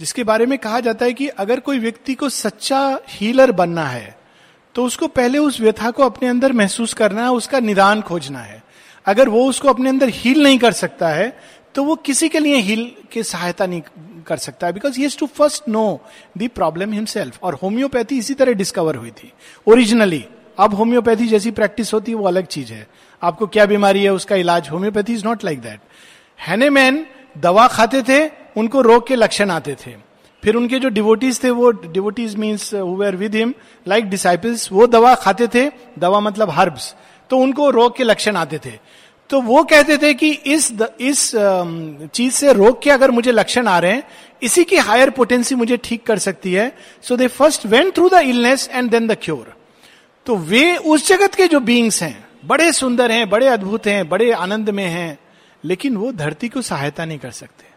जिसके 0.00 0.24
बारे 0.24 0.46
में 0.46 0.58
कहा 0.58 0.80
जाता 0.80 1.04
है 1.04 1.12
कि 1.12 1.28
अगर 1.28 1.60
कोई 1.60 1.78
व्यक्ति 1.78 2.14
को 2.14 2.28
सच्चा 2.30 2.98
हीलर 3.08 3.52
बनना 3.52 3.86
है 3.86 4.16
तो 4.74 4.84
उसको 4.84 5.08
पहले 5.08 5.38
उस 5.38 5.60
व्यथा 5.60 5.90
को 5.90 6.02
अपने 6.02 6.28
अंदर 6.28 6.52
महसूस 6.52 6.94
करना 6.94 7.24
है, 7.24 7.30
उसका 7.32 7.60
निदान 7.60 8.02
खोजना 8.02 8.38
है। 8.40 8.62
अगर 9.06 9.28
वो 9.28 9.44
उसको 9.48 9.68
अपने 9.68 9.88
अंदर 9.88 10.08
हील 10.08 10.42
नहीं 10.42 10.58
कर 10.58 10.72
सकता 10.72 11.08
है 11.08 11.36
तो 11.74 11.82
वो 11.84 11.94
किसी 11.96 12.28
के 12.28 12.38
लिए 12.38 12.56
हील 12.56 12.90
की 13.12 13.22
सहायता 13.22 13.66
नहीं 13.66 13.82
कर 14.26 14.36
सकता 14.36 14.66
है 14.66 14.72
because 14.72 14.98
he 15.00 15.08
to 15.20 15.26
first 15.26 15.68
know 15.68 16.00
the 16.38 16.48
problem 16.48 16.92
himself 16.92 17.42
और 17.42 17.54
होम्योपैथी 17.54 18.18
इसी 18.18 18.34
तरह 18.34 18.52
डिस्कवर 18.52 18.96
हुई 18.96 19.10
थी। 19.10 19.32
ओरिजिनली 19.66 20.24
अब 20.58 20.74
होम्योपैथी 20.74 21.26
जैसी 21.26 21.50
प्रैक्टिस 21.50 21.92
होती 21.94 22.12
है, 22.12 22.18
वो 22.18 22.26
अलग 22.26 22.46
चीज़ 22.46 22.72
है। 22.72 22.86
आपको 23.22 23.46
क्या 23.46 23.66
बीमारी 23.66 24.02
है, 24.04 24.12
उसका 24.12 24.36
इलाज 24.36 24.68
homeopathy 24.70 25.14
is 25.14 25.24
not 25.24 25.44
like 25.44 25.60
that 25.60 25.80
Hahnemann 26.38 27.04
दवा 27.38 27.66
खाते 27.68 28.02
थे, 28.02 28.26
उनको 28.56 28.80
रोग 28.80 29.06
के 29.06 29.16
लक्षण 29.16 29.50
आते 29.50 29.74
थे। 29.76 29.94
फिर 30.42 30.54
उनके 30.54 30.78
जो 30.78 30.88
डिवोटीज 30.88 31.42
थे, 31.44 31.50
वो 31.50 31.70
devotees 31.70 32.36
means 32.36 32.72
were 32.74 33.16
with 33.16 33.34
him 33.34 33.54
like 33.86 34.08
disciples 34.10 34.70
वो 34.72 34.86
दवा 34.86 35.14
खाते 35.16 35.48
थे। 35.48 35.70
दवा 35.98 36.20
मतलब 36.20 36.50
हर्ब्स 36.50 36.94
तो 37.30 37.38
उनको 37.38 37.70
रोग 37.70 37.96
के 37.96 38.04
लक्षण 38.04 38.36
आते 38.36 38.58
थे। 38.58 38.72
तो 39.30 39.40
वो 39.40 39.62
कहते 39.64 39.96
थे 39.98 40.12
कि 40.14 40.30
इस 40.30 40.72
द, 40.72 40.88
इस 41.00 41.30
चीज़ 42.14 42.32
से 42.32 42.52
रोग 42.52 42.82
के 42.82 42.90
अगर 42.90 43.10
मुझे 43.10 43.32
लक्षण 43.32 43.68
आ 43.68 43.78
रहे 43.78 43.92
हैं 43.92 44.02
इसी 44.42 44.64
की 44.64 44.76
हायर 44.78 45.10
पोटेंसी 45.10 45.54
मुझे 45.54 45.76
ठीक 45.76 46.04
कर 46.06 46.18
सकती 46.18 46.52
है। 46.52 46.72
So 47.02 47.16
they 47.16 47.28
first 47.28 47.66
went 47.66 47.94
through 47.94 48.08
the 48.08 48.20
illness 48.24 48.68
and 48.72 48.90
then 48.90 49.06
the 49.06 49.16
cure 49.22 49.54
तो 50.26 50.36
वे 50.36 50.76
उस 50.76 51.06
जगत 51.08 51.34
के 51.34 51.46
जो 51.48 51.60
बींग्स 51.62 52.02
हैं 52.02 52.16
बड़े 52.46 52.70
सुंदर 52.72 53.10
हैं 53.12 53.28
बड़े 53.30 53.46
अद्भुत 53.48 53.86
हैं 53.86 54.08
बड़े 54.08 54.30
आनंद 54.32 54.70
में 54.70 54.84
हैं 54.84 55.18
लेकिन 55.64 55.96
वो 55.96 56.12
धरती 56.12 56.48
को 56.48 56.62
सहायता 56.62 57.04
नहीं 57.04 57.18
कर 57.18 57.30
सकते। 57.30 57.72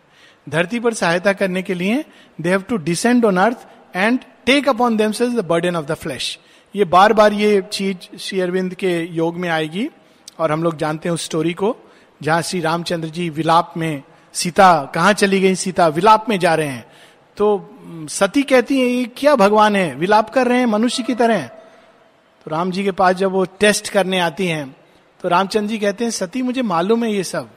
धरती 0.48 0.80
पर 0.80 0.94
सहायता 0.94 1.34
करने 1.34 1.62
के 1.62 1.74
लिए 1.74 2.04
they 2.42 2.50
have 2.50 2.62
to 2.62 2.78
descend 2.84 3.26
on 3.26 3.38
earth 3.38 3.68
and 3.96 4.20
take 4.46 4.70
upon 4.70 4.98
themselves 4.98 5.34
the 5.36 5.46
burden 5.46 5.76
of 5.76 5.86
the 5.86 5.94
flesh 5.96 6.38
ये 6.76 6.86
बार 6.86 7.14
बार 7.14 7.34
ये 7.34 7.62
चीज़ 7.72 8.18
श्री 8.18 8.40
अरविंद 8.40 8.74
के 8.76 9.00
योग 9.04 9.38
में 9.38 9.50
आएगी 9.50 9.90
और 10.40 10.52
हम 10.52 10.64
लोग 10.64 10.78
जानते 10.78 11.10
हैं 11.10 11.14
उस 11.14 11.24
स्टोरी 11.26 11.54
को, 11.54 11.76
जहाँ 12.24 12.42
श्री 12.42 12.60
रामचंद्र 12.62 13.08
जी 13.08 13.30
विलाप 13.30 13.74
में 13.78 14.04
सीता 14.34 14.92
कहाँ 14.96 15.14
चली 15.14 15.40
गई? 15.40 15.56
सीता 15.56 15.88
विलाप 15.88 16.30
में 16.30 16.40
जा 16.40 16.56
रहे 16.56 16.68
हैं। 16.68 16.86
तो 17.38 17.70
सती 18.10 18.44
कहती 18.44 18.80
है, 18.80 18.88
ये 18.88 19.06
क्या 19.18 19.36
भगवान 19.36 19.76
है? 19.76 19.96
विलाप 19.96 20.30
कर 20.30 20.48
रहे 20.48 20.60
हैं, 20.60 20.66
मनुष्य 20.66 21.04
की 21.04 21.16
तरह 21.16 21.42
तो 21.42 22.52
राम 22.52 22.72
जी 22.72 22.84
के 22.84 22.92
पास 22.92 23.16
जब 23.16 23.32
वो 23.32 23.46
टेस्ट 23.60 23.90
करने 23.90 24.20
आती 24.20 24.48
हैं 24.48 24.76
तो 25.22 25.30
रामचंद्र 25.30 25.68
जी 25.68 25.78
कहते 25.78 26.04
हैं, 26.04 26.12
सती, 26.12 26.42
मुझे 26.42 26.62
मालूम 26.62 27.04
है 27.04 27.14
ये 27.14 27.24
सब। 27.24 27.50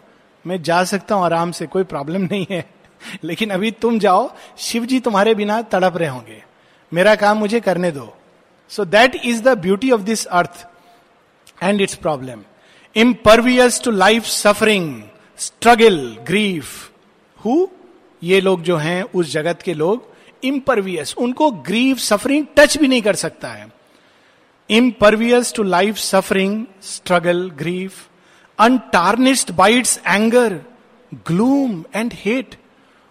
मैं 0.46 0.62
जा 0.62 0.84
सकता 0.84 1.14
हूँ 1.14 1.24
आराम 1.24 1.50
से, 1.50 1.66
कोई 1.66 1.84
प्रॉब्लम 1.84 2.20
नहीं 2.20 2.46
है। 2.50 2.64
लेकिन 3.24 3.50
अभी 3.50 3.70
तुम 3.70 3.98
जाओ, 3.98 4.30
शिव 4.58 4.84
जी 4.86 5.00
तुम्हारे 5.00 5.34
बिना 5.34 5.60
तड़प 5.62 5.96
रहे 5.96 6.08
होंगे। 6.08 6.42
मेरा 6.94 7.14
काम 7.14 7.38
मुझे 7.38 7.60
करने 7.60 7.90
दो। 7.90 8.16
So 8.70 8.84
that 8.84 9.14
is 9.24 9.42
the 9.42 9.56
beauty 9.58 9.90
of 9.90 10.00
this 10.00 10.24
earth 10.26 10.66
and 11.62 11.80
its 11.80 11.94
problem 11.94 12.42
impervious 12.96 13.80
to 13.84 13.90
life 13.90 14.24
suffering 14.24 15.02
struggle 15.38 15.98
grief 16.26 16.90
who 17.40 17.66
ये 18.22 18.40
लोग 18.40 18.62
जो 18.62 18.76
हैं, 18.76 19.02
उस 19.02 19.32
जगत 19.32 19.62
के 19.62 19.74
लोग 19.74 20.08
इम्परवियस 20.44 21.14
उनको 21.18 21.50
ग्रीफ 21.50 21.98
सफरिंग 21.98 22.46
टच 22.56 22.76
भी 22.78 22.88
नहीं 22.88 23.02
कर 23.02 23.14
सकता 23.14 23.48
है. 23.48 23.66
Impervious 24.70 25.52
to 25.54 25.62
life 25.62 25.96
suffering 25.96 26.64
struggle 26.82 27.50
grief 27.58 27.94
untarnished 28.58 29.50
by 29.50 29.78
its 29.78 30.00
anger 30.06 30.60
gloom 31.26 31.84
and 31.94 32.12
hate 32.14 32.54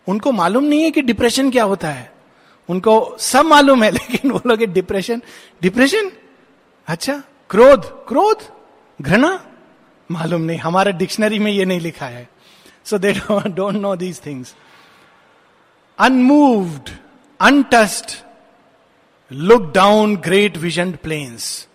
उनको 0.08 0.32
मालूम 0.32 0.64
नहीं 0.64 0.84
है 0.84 0.92
कि 0.92 1.02
डिप्रेशन 1.02 1.50
क्या 1.52 1.64
होता 1.64 1.90
है. 1.90 2.12
उनको 2.70 3.18
सब 3.20 3.46
मालूम 3.46 3.84
है, 3.84 3.92
लेकिन 4.00 4.32
वो 4.32 4.42
लोग 4.48 4.60
डिप्रेशन 4.60 5.22
डिप्रेशन 5.62 6.12
अच्छा 6.88 7.24
क्रोध 7.50 8.08
क्रोध? 8.08 8.44
घृणा? 9.02 9.46
मालूम 10.12 10.42
नहीं, 10.42 10.58
हमारा 10.58 10.92
डिक्शनरी 10.92 11.40
में 11.40 11.52
ये 11.52 11.66
नहीं 11.66 11.80
लिखा 11.80 12.06
है। 12.06 12.30
So 12.86 12.98
they 12.98 13.14
don't 13.14 13.76
know 13.76 13.96
these 13.96 14.22
things 14.26 14.56
unmoved 16.00 16.90
untouched 17.42 18.26
look 19.32 19.72
down 19.76 20.16
great 20.18 20.58
vision 20.58 20.92
planes 20.92 21.68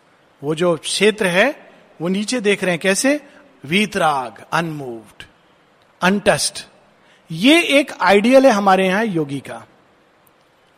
वो 0.42 0.54
जो 0.54 0.76
क्षेत्र 0.76 1.26
है, 1.26 1.70
वो 2.00 2.08
नीचे 2.08 2.40
देख 2.40 2.64
रहे 2.64 2.72
हैं, 2.72 2.80
कैसे? 2.80 3.20
वीतराग 3.64 4.44
अनमूव्ड 4.52 5.22
अनटस्ट 6.02 6.66
ये 7.30 7.62
एक 7.62 7.92
आइडियल 8.00 8.46
है 8.46 8.52
हमारे 8.52 8.86
यहाँ 8.86 9.04
योगी 9.04 9.40
का। 9.40 9.66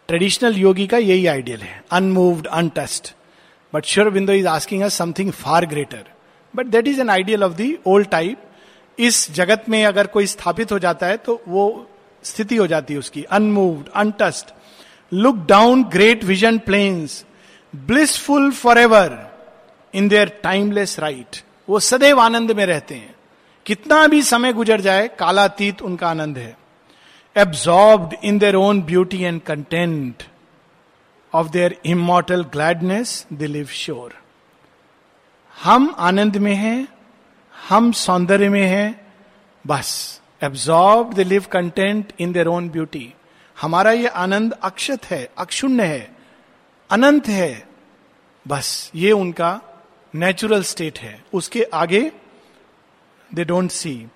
ट्रेडिशनल 0.09 0.57
योगी 0.57 0.87
का 0.87 0.99
यही 0.99 1.27
आइडियल 1.27 1.61
है। 1.61 1.83
Unmoved 1.93 2.47
untouched 2.47 3.15
but 3.73 3.85
Sri 3.85 4.09
Aurobindo 4.11 4.33
is 4.33 4.47
asking 4.49 4.83
us 4.83 4.95
something 4.95 5.31
far 5.33 5.67
greater 5.67 6.05
but 6.55 6.67
that 6.67 6.89
is 6.89 7.01
an 7.01 7.11
ideal 7.11 7.45
of 7.45 7.53
the 7.53 7.77
old 7.87 8.09
type 8.09 8.43
इस 8.99 9.31
जगत 9.33 9.65
में 9.69 9.85
अगर 9.85 10.07
कोई 10.07 10.27
स्थापित 10.27 10.73
हो 10.73 10.79
जाता 10.79 11.07
है 11.07 11.17
तो 11.17 11.41
वो 11.49 11.65
स्थिति 12.25 12.57
हो 12.57 12.67
जाती 12.67 12.95
है 12.95 12.99
उसकी। 12.99 13.23
Unmoved 13.23 13.89
untouched 13.95 14.55
look 15.13 15.45
down 15.49 15.83
great 15.85 16.25
vision 16.25 16.59
planes 16.59 17.25
blissful 17.75 18.51
for 18.53 18.79
ever 18.79 19.19
in 19.95 20.09
their 20.09 20.29
timeless 20.43 20.99
right 20.99 21.41
वो 21.69 21.81
सदैव 21.81 22.21
आनंद 22.21 22.53
में 22.53 22.65
रहते 22.67 22.95
हैं। 22.95 23.15
कितना 23.67 24.07
भी 24.07 24.23
समय 24.23 24.53
गुजर 24.53 24.81
जाए, 24.81 25.09
कालातीत 25.09 25.83
उनका 25.83 26.09
आनंद 26.09 26.39
है। 26.39 26.57
Absorbed 27.37 28.15
in 28.25 28.39
their 28.39 28.55
own 28.55 28.81
beauty 28.83 29.23
and 29.23 29.41
content 29.41 30.23
of 31.33 31.49
their 31.49 31.77
immortal 31.87 32.45
gladness 32.45 33.27
they 33.33 33.47
live 33.47 33.67
sure 33.67 34.15
हम 35.57 35.95
आनंद 35.99 36.37
में 36.37 36.55
हैं, 36.55 36.89
हम 37.55 37.93
सौंदर्य 37.93 38.49
में 38.49 38.67
हैं, 38.67 38.89
बस 39.65 40.21
absorb 40.43 41.13
they 41.15 41.25
live 41.25 41.45
content 41.53 42.13
in 42.21 42.33
their 42.33 42.47
own 42.47 42.69
beauty 42.71 43.13
हमारा 43.57 43.93
ये 43.93 44.09
आनंद 44.25 44.53
अक्षत 44.53 45.05
है 45.05 45.29
अक्षुण्य 45.39 45.85
है, 45.85 46.17
अनंत 46.91 47.29
है, 47.29 47.69
बस, 48.47 48.91
ये 48.95 49.13
उनका 49.13 49.61
नेचुरल 50.15 50.63
स्टेट 50.63 50.99
है। 50.99 51.19
उसके 51.35 51.63
आगे 51.75 52.11
दे 53.31 53.45
डोंट 53.45 53.71
सी 53.71 54.07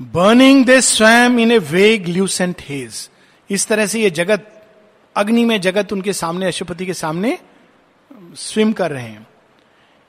बर्निंग 0.00 0.64
दे 0.66 0.80
स्वयं 0.80 1.38
इन 1.38 1.52
ए 1.52 1.58
वेग 1.60 2.08
ल्यूसेंट 2.08 2.60
हेज 2.60 3.08
इस 3.50 3.66
तरह 3.66 3.86
से 3.86 4.00
ये 4.00 4.10
जगत, 4.10 4.46
अग्नि 5.16 5.44
में 5.44 5.60
जगत 5.60 5.92
उनके 5.92 6.12
सामने, 6.12 6.46
अशुपति 6.46 6.86
के 6.86 6.94
सामने 6.94 7.38
स्विम 8.36 8.72
कर 8.72 8.90
रहे 8.90 9.02
हैं। 9.02 9.26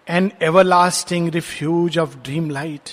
An 0.07 0.31
everlasting 0.63 1.29
refuge 1.29 1.97
of 1.97 2.15
dream 2.17 2.49
light 2.49 2.89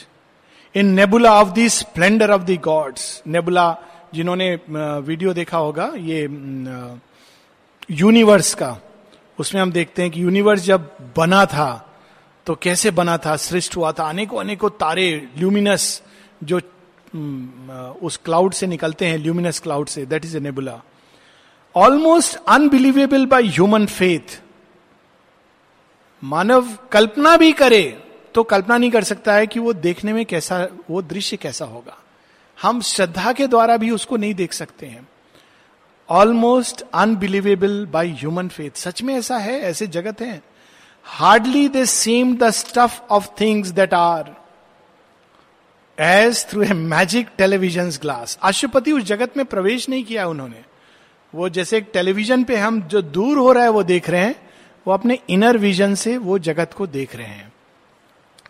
in 0.74 0.86
nebula 0.90 1.32
of 1.34 1.48
the 1.50 1.66
splendour 1.68 2.30
of 2.30 2.42
the 2.42 2.58
gods 2.64 3.22
nebula 3.26 3.76
जिन्होंने 4.14 4.54
वीडियो 4.68 5.32
देखा 5.32 5.58
होगा, 5.58 5.92
ये 5.96 6.22
यूनिवर्स 7.90 8.54
का। 8.54 8.76
उसमें 9.38 9.60
हम 9.62 9.72
देखते 9.72 10.02
हैं 10.02 10.10
कि 10.10 10.22
यूनिवर्स 10.22 10.62
जब 10.62 10.90
बना 11.16 11.44
था 11.46 11.70
तो 12.46 12.54
कैसे 12.54 12.90
बना 12.92 13.16
था? 13.16 13.36
सृष्ट 13.38 13.76
हुआ 13.76 13.92
था। 13.92 14.08
अनेकों 14.08 14.40
अनेकों 14.40 14.70
तारे 14.70 15.10
ल्यूमिनस 15.38 16.02
जो 16.44 16.60
उस 18.02 18.16
क्लाउड 18.16 18.52
से 18.52 18.66
निकलते 18.66 19.06
हैं 19.06 19.18
ल्यूमिनस 19.18 19.60
क्लाउड 19.60 19.88
से 19.88 20.06
that 20.06 20.24
is 20.24 20.36
a 20.36 20.40
nebula 20.40 20.80
almost 21.76 22.38
unbelievable 22.48 23.26
by 23.26 23.42
human 23.42 23.86
faith 23.86 24.40
मानव 26.22 26.68
कल्पना 26.92 27.36
भी 27.36 27.52
करे 27.52 27.82
तो 28.34 28.42
कल्पना 28.42 28.76
नहीं 28.78 28.90
कर 28.90 29.04
सकता 29.04 29.34
है 29.34 29.46
कि 29.46 29.60
वो 29.60 29.72
देखने 29.72 30.12
में 30.12 30.24
कैसा, 30.26 30.68
वो 30.90 31.02
दृश्य 31.02 31.36
कैसा 31.36 31.64
होगा। 31.64 31.96
हम 32.62 32.80
श्रद्धा 32.80 33.32
के 33.32 33.46
द्वारा 33.46 33.76
भी 33.76 33.90
उसको 33.90 34.16
नहीं 34.16 34.34
देख 34.34 34.52
सकते 34.52 34.86
हैं। 34.86 35.08
Almost 36.08 36.84
unbelievable 36.94 37.86
by 37.86 38.08
human 38.10 38.48
faith 38.48 38.78
सच 38.78 39.02
में 39.02 39.14
ऐसा 39.14 39.38
है? 39.38 39.60
ऐसे 39.60 39.86
जगत 39.86 40.20
है? 40.20 40.42
Hardly 41.04 41.68
they 41.68 41.86
seem 41.86 42.36
the 42.36 42.50
stuff 42.50 43.00
of 43.10 43.28
things 43.40 43.68
that 43.68 43.94
are 43.94 44.34
as 45.98 46.44
through 46.50 46.62
a 46.62 46.72
magic 46.72 47.28
television 47.38 47.90
glass 48.02 48.38
Ashwapati 48.42 48.92
उस 48.92 49.02
जगत 49.04 49.36
में 49.36 49.44
प्रवेश 49.46 49.88
नहीं 49.88 50.04
किया 50.04 50.26
उन्होंने। 50.26 50.64
वो 51.34 51.48
जैसे 51.48 51.76
एक 51.78 51.90
टेलीविज़न 51.92 52.44
पे 52.44 52.56
हम 52.56 52.80
जो 52.82 53.02
दूर 53.02 53.38
हो 53.38 53.52
रहा 53.52 53.64
है 53.64 53.70
वो 53.70 53.82
देख 53.82 54.08
रहे 54.10 54.20
हैं, 54.20 54.34
वो 54.86 54.94
अपने 54.94 55.18
इनर 55.30 55.58
विजन 55.58 55.94
से 55.94 56.16
वो 56.18 56.38
जगत 56.40 56.72
को 56.72 56.86
देख 56.86 57.16
रहे 57.16 57.26
हैं। 57.26 57.52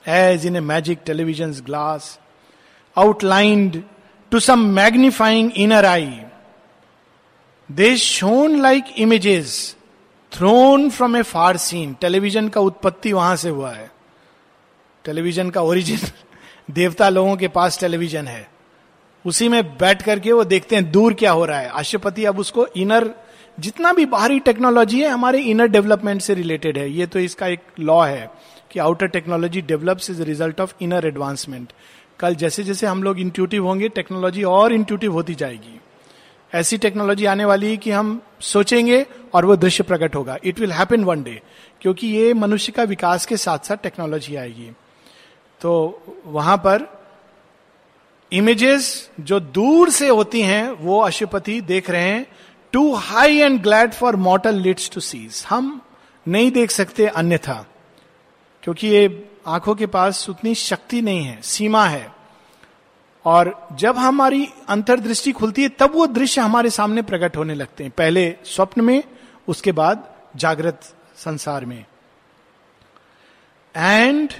As 0.09 0.47
in 0.47 0.57
a 0.57 0.61
magic 0.63 0.99
television 1.07 1.53
glass 1.67 2.19
outlined 2.97 3.83
to 4.33 4.41
some 4.41 4.65
magnifying 4.75 5.51
inner 5.57 5.87
eye 5.87 6.11
they 7.71 7.97
shone 7.99 8.61
like 8.63 8.85
images 8.99 9.77
thrown 10.33 10.89
from 10.91 11.17
a 11.17 11.23
far 11.25 11.57
scene 11.59 11.95
television 12.01 12.49
का 12.49 12.61
उत्पत्ति 12.61 13.13
वहाँ 13.13 13.37
से 13.37 13.49
हुआ 13.49 13.73
है। 13.73 13.91
टेलीविज़न 15.05 15.51
का 15.51 15.61
ओरिजिन 15.63 15.99
देवता 16.73 17.09
लोगों 17.09 17.37
के 17.37 17.49
पास 17.49 17.81
टेलीविज़न 17.81 18.27
है। 18.27 18.51
उसी 19.27 19.49
में 19.49 19.63
बैठ 19.79 20.03
करके 20.03 20.33
वो 20.33 20.45
देखते 20.45 20.77
हैं, 20.77 20.93
दूर 20.93 21.15
क्या 21.15 21.33
हो 21.33 21.45
रहा 21.45 21.59
है। 21.59 21.69
आशुपति 21.69 22.25
अब 22.25 22.39
उसको 22.39 22.67
इनर, 22.67 23.11
जितना 23.61 23.93
भी 23.93 24.07
बाहरी 24.07 24.39
टेक्नोलॉजी 24.41 25.01
है, 25.01 25.09
हमारे 25.09 25.39
इनर 25.39 25.67
डेवलपमेंट 25.67 26.23
से 26.23 26.35
रिलेटेड 26.35 26.79
है। 26.79 26.91
ये 26.91 27.07
तो 27.07 27.19
इसका 27.19 27.47
एक 27.47 27.61
लॉ 27.81 28.03
है 28.03 28.31
कि 28.71 28.79
outer 28.79 29.07
technology 29.07 29.61
develops 29.61 30.11
is 30.11 30.23
result 30.23 30.61
of 30.61 30.75
inner 30.81 31.07
advancement. 31.07 31.73
कल 32.19 32.35
जैसे 32.35 32.65
जैसे 32.65 32.87
हम 32.87 33.03
लोग 33.03 33.21
इंट्यूटिव 33.21 33.67
होंगे, 33.67 33.89
टेक्नोलॉजी 33.89 34.43
और 34.43 34.73
इंट्यूटिव 34.73 35.13
होती 35.13 35.35
जाएगी। 35.35 35.81
ऐसी 36.55 36.79
टेक्नोलॉजी 36.79 37.25
आने 37.25 37.45
वाली 37.45 37.71
है 37.71 37.77
कि 37.77 37.91
हम 37.91 38.21
सोचेंगे 38.41 39.07
और 39.35 39.45
वो 39.45 39.57
दृश्य 39.57 39.83
प्रकट 39.83 40.15
होगा। 40.15 40.39
It 40.45 40.61
will 40.61 40.73
happen 40.73 41.05
one 41.05 41.23
day 41.23 41.43
क्योंकि 41.81 42.07
ये 42.07 42.35
मनुष्य 42.35 42.73
का 42.73 42.83
विकास 42.83 43.27
के 43.27 43.37
साथ 43.37 43.59
साथ 43.59 43.77
टेक्नोलॉजी 43.77 44.37
आएगी। 44.37 44.71
तो 45.63 46.03
वहाँ 46.27 46.57
पर 46.57 46.87
इमेजेस 48.33 49.11
जो 49.21 49.41
दूर 49.41 49.91
से 49.91 50.09
होती 50.09 50.41
हैं, 50.43 50.71
वो 50.71 51.01
अशुपति 51.01 51.61
देख 51.61 51.91
रहे 51.91 52.03
हैं 52.03 52.27
too 52.73 52.95
high 52.95 53.37
and 53.37 53.61
glad 53.63 53.93
for 53.93 54.17
mortal 54.17 54.55
lids 54.55 54.91
to 54.91 55.01
seize 55.01 55.45
हम 55.49 55.81
नहीं 56.27 56.51
देख 56.53 56.71
सकते 56.71 57.07
अन्यथा, 57.07 57.65
क्योंकि 58.63 58.89
ये 58.89 59.29
आँखों 59.47 59.75
के 59.75 59.87
पास 59.87 60.29
उतनी 60.29 60.55
शक्ति 60.55 61.03
नहीं 61.03 61.25
है, 61.25 61.41
सीमा 61.43 61.87
है। 61.87 62.11
और 63.25 63.69
जब 63.73 63.97
हमारी 63.97 64.49
अंतर्दृष्टि 64.69 65.33
खुलती 65.33 65.63
है, 65.63 65.69
तब 65.69 65.95
वो 65.95 66.07
दृश्य 66.07 66.41
हमारे 66.41 66.71
सामने 66.71 67.03
प्रकट 67.03 67.37
होने 67.37 67.55
लगते 67.55 67.85
हैं। 67.85 67.93
पहले 67.99 68.35
स्वप्न 68.45 68.81
में, 68.81 69.03
उसके 69.49 69.73
बाद 69.73 70.15
जागृत 70.37 70.81
संसार 71.17 71.65
में। 71.65 71.85
And 73.77 74.33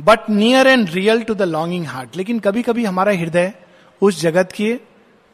but 0.00 0.28
near 0.30 0.66
and 0.66 0.90
real 0.90 1.22
to 1.22 1.34
the 1.34 1.42
longing 1.42 1.86
heart 1.86 2.16
लेकिन 2.16 2.38
कभी 2.38 2.62
कभी 2.62 2.84
हमारा 2.84 3.12
हृदय 3.12 3.52
उस 4.02 4.20
जगत 4.20 4.52
के 4.52 4.78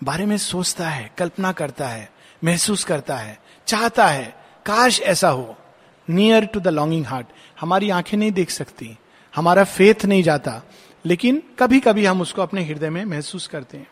बारे 0.05 0.27
में 0.27 0.37
सोचता 0.38 0.88
है, 0.88 1.11
कल्पना 1.18 1.53
करता 1.53 1.88
है, 1.88 2.09
महसूस 2.44 2.85
करता 2.85 3.16
है, 3.16 3.38
चाहता 3.66 4.07
है, 4.07 4.24
काश 4.66 5.00
ऐसा 5.00 5.29
हो। 5.29 5.57
Near 6.09 6.44
to 6.44 6.61
the 6.61 6.68
longing 6.68 7.07
heart 7.07 7.27
हमारी 7.61 7.90
आँखें 7.90 8.16
नहीं 8.18 8.33
देख 8.33 8.50
सकती, 8.50 8.96
हमारा 9.35 9.64
फेथ 9.64 10.05
नहीं 10.05 10.22
जाता, 10.22 10.62
लेकिन 11.05 11.42
कभी 11.59 11.81
कभी 11.81 12.05
हम 12.07 12.20
उसको 12.20 12.42
अपने 12.42 12.64
हृदय 12.64 12.90
में 12.90 13.05
महसूस 13.05 13.46
करते 13.46 13.79
हैं। 13.79 13.88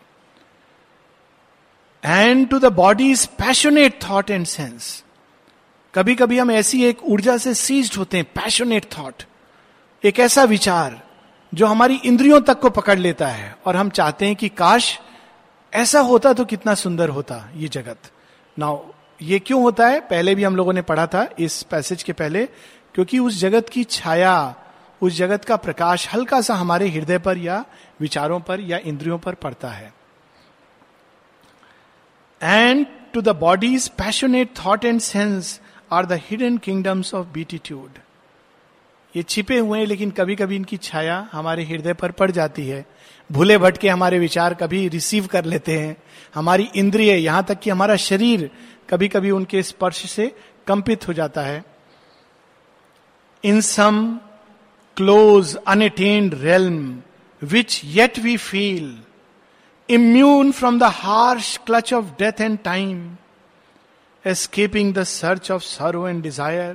And 2.04 2.48
to 2.48 2.58
the 2.58 2.72
body 2.72 3.10
is 3.10 3.26
passionate 3.38 4.02
thought 4.02 4.30
and 4.30 4.46
sense 4.46 5.02
कभी 5.94 6.14
कभी 6.14 6.38
हम 6.38 6.50
ऐसी 6.50 6.84
एक 6.84 7.02
ऊर्जा 7.04 7.36
से 7.36 7.54
सीज्ड 7.54 7.96
होते 7.98 8.16
हैं 8.16 8.26
पैशनेट 8.34 8.86
थॉट 8.98 9.22
एक 10.04 10.18
ऐसा 10.20 10.44
विचार 10.44 11.00
जो 11.54 11.66
हमारी 11.66 11.94
इंद्रियों 11.94 12.40
तक 12.40 12.58
को 12.60 12.70
पकड़ 12.70 12.98
लेता 12.98 13.26
है 13.26 13.56
और 13.66 13.76
हम 13.76 13.90
चाहते 13.90 14.26
हैं 14.26 14.36
कि 14.36 14.48
काश 14.48 14.98
ऐसा 15.72 16.00
होता 16.00 16.32
तो 16.32 16.44
कितना 16.44 16.74
सुंदर 16.74 17.08
होता 17.08 17.36
ये 17.56 17.68
जगत। 17.68 18.10
नाउ 18.58 18.80
ये 19.22 19.38
क्यों 19.38 19.62
होता 19.62 19.86
है? 19.88 20.00
पहले 20.00 20.34
भी 20.34 20.44
हम 20.44 20.56
लोगों 20.56 20.72
ने 20.72 20.82
पढ़ा 20.82 21.06
था 21.06 21.26
इस 21.38 21.62
पैसेज 21.62 22.02
के 22.02 22.12
पहले, 22.12 22.44
क्योंकि 22.94 23.18
उस 23.18 23.38
जगत 23.40 23.68
की 23.68 23.84
छाया, 23.84 24.54
उस 25.02 25.12
जगत 25.12 25.44
का 25.44 25.56
प्रकाश 25.56 26.08
हल्का 26.14 26.40
सा 26.40 26.54
हमारे 26.54 26.88
हृदय 26.88 27.18
पर 27.18 27.38
या 27.38 27.64
विचारों 28.00 28.40
पर 28.40 28.60
या 28.60 28.78
इंद्रियों 28.78 29.18
पर 29.18 29.34
पड़ता 29.34 29.68
है। 29.68 29.92
And 32.42 32.86
to 33.14 33.20
the 33.20 33.28
body's 33.28 33.88
passionate 33.88 34.58
thought 34.66 34.84
and 34.84 35.00
sense 35.00 35.60
are 35.92 36.06
the 36.06 36.20
hidden 36.22 36.56
kingdoms 36.58 37.14
of 37.14 37.26
beatitude 37.26 37.98
ये 39.14 39.22
छिपे 39.22 39.58
हुए 39.58 39.78
हैं, 39.78 39.86
लेकिन 39.86 40.10
कभी 40.10 40.34
कभी 40.36 40.56
इनकी 40.56 40.76
छाया 40.76 41.16
हमारे 41.32 41.64
हृदय 41.64 41.92
पर 41.94 42.10
पड़ 42.10 42.30
जाती 42.30 42.66
है। 42.68 42.84
भूले 43.30 43.58
भटके 43.58 43.88
हमारे 43.88 44.18
विचार 44.18 44.54
कभी 44.54 44.86
रिसीव 44.88 45.26
कर 45.26 45.44
लेते 45.44 45.78
हैं। 45.78 45.96
हमारी 46.34 46.68
इंद्रिय, 46.76 47.12
यहाँ 47.14 47.44
तक 47.44 47.60
कि 47.60 47.70
हमारा 47.70 47.96
शरीर 47.98 48.50
कभी 48.90 49.08
कभी 49.08 49.30
उनके 49.30 49.62
स्पर्श 49.62 50.04
से 50.10 50.30
कंपित 50.66 51.06
हो 51.08 51.12
जाता 51.12 51.42
है। 51.42 51.64
In 53.44 53.60
some 53.60 54.18
close 54.96 55.56
unattained 55.68 56.34
realm 56.34 56.94
which 57.42 57.80
yet 57.84 58.18
we 58.18 58.36
feel 58.36 58.98
immune 59.88 60.52
from 60.52 60.78
the 60.78 60.90
harsh 60.94 61.56
clutch 61.66 61.92
of 61.94 62.06
death 62.18 62.40
and 62.40 62.58
time 62.64 63.16
escaping 64.24 64.92
the 64.94 65.02
search 65.04 65.50
of 65.50 65.62
sorrow 65.62 66.06
and 66.08 66.22
desire 66.22 66.74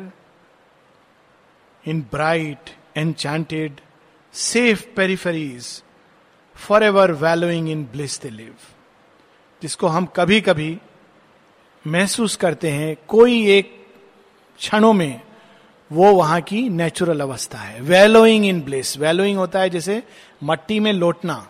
bright 1.95 2.69
enchanted 2.97 3.73
safe 4.33 4.85
peripheries 4.95 5.83
for 6.55 6.83
ever 6.83 7.11
wallowing 7.11 7.69
in 7.69 7.83
bliss 7.83 8.21
they 8.21 8.25
live 8.25 8.55
जिसको 9.61 9.87
हम 9.87 10.05
कभी 10.05 10.41
कभी 10.41 10.79
महसूस 11.87 12.35
करते 12.35 12.71
हैं, 12.71 12.97
कोई 13.07 13.49
एक 13.49 13.87
क्षणों 14.57 14.93
में, 14.93 15.21
वो 15.91 16.15
वहाँ 16.15 16.41
की 16.41 16.69
नेचुरल 16.69 17.21
अवस्था 17.21 17.57
है। 17.57 17.81
वेलोइंग 17.81 18.45
इन 18.45 18.61
ब्लिस 18.61 18.97
वेलोइंग 18.97 19.37
होता 19.37 19.59
है 19.59 19.69
जैसे 19.69 20.03
मट्टी 20.43 20.79
में 20.79 20.93
लोटना। 20.93 21.47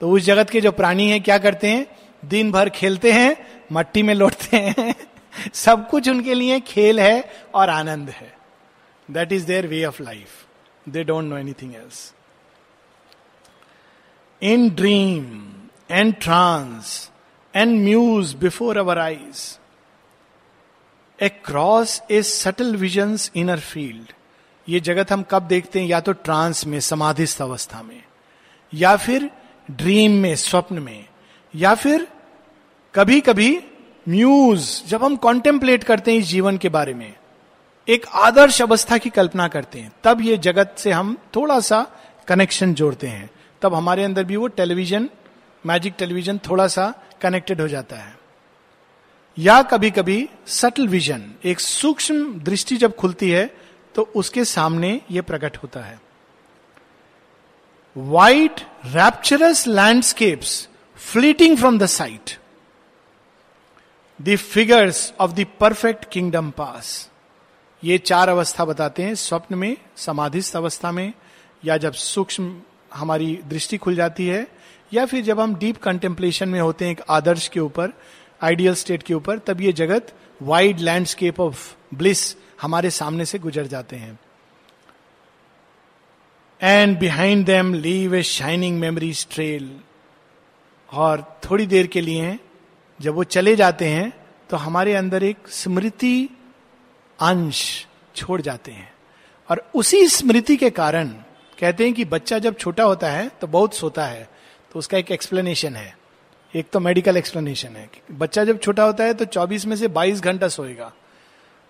तो 0.00 0.10
उस 0.10 0.22
जगत 0.22 0.50
के 0.50 0.60
जो 0.60 0.72
प्राणी 0.72 1.10
हैं, 1.10 1.22
क्या 1.22 1.38
करते 1.38 1.66
हैं? 1.66 1.86
दिन 2.24 2.52
भर 2.52 2.68
खेलते 2.68 3.12
हैं, 3.12 3.62
मट्टी 3.72 4.02
में 4.02 4.14
लौटते 4.14 4.56
हैं। 4.56 4.94
सब 5.54 5.88
कुछ 5.88 6.08
उनके 6.08 6.34
लिए 6.34 6.60
खेल 6.60 7.00
है 7.00 7.32
और 7.54 7.68
आनंद 7.68 8.10
है। 8.10 8.33
That 9.10 9.32
is 9.32 9.46
their 9.46 9.66
way 9.66 9.84
of 9.84 10.02
life 10.02 10.28
they 10.88 11.04
don't 11.04 11.24
know 11.24 11.36
anything 11.36 11.74
else 11.74 12.14
in 14.42 14.70
dream 14.70 15.52
and 15.90 16.14
trance 16.14 17.10
and 17.56 17.84
muse 17.84 18.34
before 18.34 18.78
our 18.78 18.98
eyes 18.98 19.58
across 21.28 22.02
a 22.10 22.22
subtle 22.22 22.76
vision 22.76 23.16
inner 23.36 23.60
field 23.60 24.12
ये 24.68 24.80
जगत 24.80 25.12
हम 25.12 25.22
कब 25.22 25.42
देखते 25.42 25.80
हैं? 25.80 25.86
या 25.86 26.00
तो 26.00 26.12
ट्रांस 26.12 26.66
में, 26.66 26.80
समाधिस्थ 26.80 27.42
अवस्था 27.42 27.82
में, 27.82 28.02
या 28.74 28.96
फिर 28.96 29.30
ड्रीम 29.70 30.12
में, 30.12 30.36
स्वप्न 30.36 30.78
में, 30.78 31.08
या 31.54 31.74
फिर 31.74 32.08
कभी 32.94 33.20
कभी 33.20 33.64
म्यूज 34.08 34.82
जब 34.86 35.04
हम 35.04 35.16
कॉन्टेम्पलेट 35.16 35.84
करते 35.84 36.12
हैं 36.12 36.18
इस 36.18 36.24
जीवन 36.24 36.58
के 36.58 36.68
बारे 36.68 36.94
में 36.94 37.12
एक 37.88 38.06
आदर्श 38.14 38.60
अवस्था 38.62 38.98
की 38.98 39.10
कल्पना 39.10 39.48
करते 39.48 39.78
हैं। 39.78 39.92
तब 40.04 40.20
ये 40.20 40.36
जगत 40.36 40.74
से 40.78 40.90
हम 40.90 41.16
थोड़ा 41.36 41.58
सा 41.60 41.86
कनेक्शन 42.28 42.74
जोड़ते 42.74 43.06
हैं। 43.06 43.30
तब 43.62 43.74
हमारे 43.74 44.04
अंदर 44.04 44.24
भी 44.24 44.36
वो 44.36 44.46
टेलीविज़न 44.48 45.08
मैजिक 45.64 45.94
टेलीविज़न 45.98 46.38
थोड़ा 46.38 46.66
सा 46.68 46.92
कनेक्टेड 47.22 47.60
हो 47.60 47.68
जाता 47.68 47.96
है। 47.96 48.16
या 49.38 49.60
कभी 49.62 49.90
कभी 49.90 50.28
सटल 50.46 50.88
विजन 50.88 51.22
एक 51.44 51.60
सूक्ष्म 51.60 52.40
दृष्टि 52.40 52.76
जब 52.76 52.96
खुलती 52.96 53.30
है 53.30 53.46
तो 53.94 54.02
उसके 54.16 54.44
सामने 54.44 55.00
ये 55.10 55.20
प्रकट 55.22 55.56
होता 55.56 55.80
है। 55.80 56.00
White 57.96 58.60
rapturous 58.86 59.66
landscapes 59.66 60.68
fleeting 60.98 61.56
from 61.58 61.78
the 61.78 61.86
sight 61.86 62.38
the 64.20 64.36
figures 64.36 65.12
of 65.20 65.32
the 65.32 65.46
perfect 65.60 66.04
kingdom 66.12 66.50
pass 66.50 67.10
ये 67.84 67.98
चार 67.98 68.28
अवस्था 68.28 68.64
बताते 68.64 69.02
हैं, 69.02 69.14
स्वप्न 69.14 69.54
में, 69.54 69.76
समाधिस्थ 69.96 70.56
अवस्था 70.56 70.92
में, 70.92 71.12
या 71.64 71.76
जब 71.76 71.92
सूक्ष्म 71.92 72.60
हमारी 72.94 73.38
दृष्टि 73.46 73.76
खुल 73.76 73.94
जाती 73.94 74.26
है, 74.26 74.46
या 74.92 75.04
फिर 75.06 75.22
जब 75.24 75.40
हम 75.40 75.54
डीप 75.54 75.76
कंटेम्पलेशन 75.76 76.48
में 76.48 76.60
होते 76.60 76.84
हैं 76.84 76.92
एक 76.92 77.00
आदर्श 77.10 77.48
के 77.48 77.60
ऊपर 77.60 77.92
आइडियल 78.42 78.74
स्टेट 78.74 79.02
के 79.02 79.14
ऊपर, 79.14 79.38
तब 79.38 79.60
ये 79.60 79.72
जगत 79.72 80.12
वाइड 80.42 80.80
लैंडस्केप 80.80 81.40
ऑफ़ 81.40 81.74
ब्लिस 81.94 82.36
हमारे 82.62 82.90
सामने 82.90 83.24
से 83.24 83.38
गुजर 83.38 83.66
जाते 83.66 83.96
हैं। 83.96 84.18
And 86.60 86.98
behind 86.98 87.44
them 87.46 87.74
leave 87.74 88.14
a 88.14 88.22
shining 88.22 88.78
memories 88.80 89.26
trail 89.30 89.70
और 90.92 91.40
थोड़ी 91.44 91.66
देर 91.66 91.86
के 91.86 92.00
लिए, 92.00 92.38
जब 93.00 93.14
वो 93.14 93.24
चले 93.24 93.56
जाते 93.56 93.88
हैं 93.88 94.12
तो 94.50 94.56
हमारे 94.56 94.94
अंदर 94.94 95.24
एक 95.24 95.48
स्मृति 95.48 96.28
अंश 97.18 97.86
छोड़ 98.16 98.40
जाते 98.40 98.72
हैं। 98.72 98.92
और 99.48 99.64
उसी 99.74 100.06
स्मृति 100.08 100.56
के 100.56 100.70
कारण 100.70 101.08
कहते 101.58 101.84
हैं 101.84 101.92
कि 101.94 102.04
बच्चा 102.04 102.38
जब 102.38 102.56
छोटा 102.56 102.84
होता 102.84 103.10
है 103.10 103.28
तो 103.40 103.46
बहुत 103.46 103.74
सोता 103.74 104.04
है 104.04 104.28
तो 104.72 104.78
उसका 104.78 104.98
एक 104.98 105.10
एक्सप्लेनेशन 105.10 105.76
है। 105.76 105.96
एक 106.54 106.66
तो 106.72 106.80
मेडिकल 106.80 107.16
एक्सप्लेनेशन 107.16 107.76
है 107.76 107.88
बच्चा 108.12 108.44
जब 108.44 108.58
छोटा 108.58 108.84
होता 108.84 109.04
है 109.04 109.14
तो 109.14 109.24
24 109.26 109.64
में 109.66 109.76
से 109.76 109.88
22 109.88 110.20
घंटा 110.20 110.48
सोएगा 110.48 110.92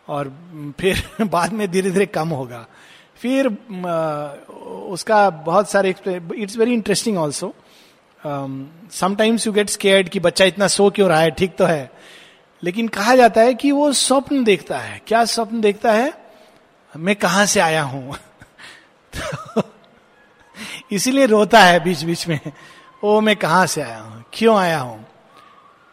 और 0.08 0.32
फिर 0.80 1.02
बाद 1.24 1.52
में 1.52 1.70
धीरे 1.70 1.90
धीरे 1.90 2.06
कम 2.06 2.28
होगा। 2.28 2.66
फिर 3.16 3.46
उसका 4.88 5.28
बहुत 5.30 5.70
सारे 5.70 5.94
it's 6.36 6.56
very 6.56 6.72
interesting 6.72 7.18
also 7.18 7.54
sometimes 8.20 9.46
you 9.46 9.52
get 9.52 9.70
scared 9.70 10.08
कि 10.08 10.20
बच्चा 10.20 10.44
इतना 10.44 10.66
सो 10.68 10.90
क्यों 10.90 11.08
रहा 11.08 11.20
है, 11.20 11.30
ठीक 11.30 11.56
तो 11.56 11.64
है। 11.64 11.90
लेकिन 12.64 12.88
कहा 12.88 13.16
जाता 13.16 13.40
है 13.40 13.54
कि 13.54 13.72
वो 13.72 13.92
स्वप्न 13.92 14.44
देखता 14.44 14.78
है। 14.78 15.02
क्या 15.06 15.24
स्वप्न 15.24 15.60
देखता 15.60 15.92
है? 15.92 16.32
मैं 16.96 17.16
कहाँ 17.16 17.46
से 17.46 17.60
आया 17.60 17.82
हूँ? 17.82 18.16
इसीलिए 20.92 21.26
रोता 21.26 21.60
है 21.60 21.84
बीच 21.84 22.02
बीच 22.02 22.28
में। 22.28 22.40
ओ, 23.04 23.20
मैं 23.20 23.36
कहाँ 23.36 23.66
से 23.66 23.82
आया 23.82 23.98
हूँ? 23.98 24.24
क्यों 24.32 24.56
आया 24.56 24.78
हूँ? 24.78 25.06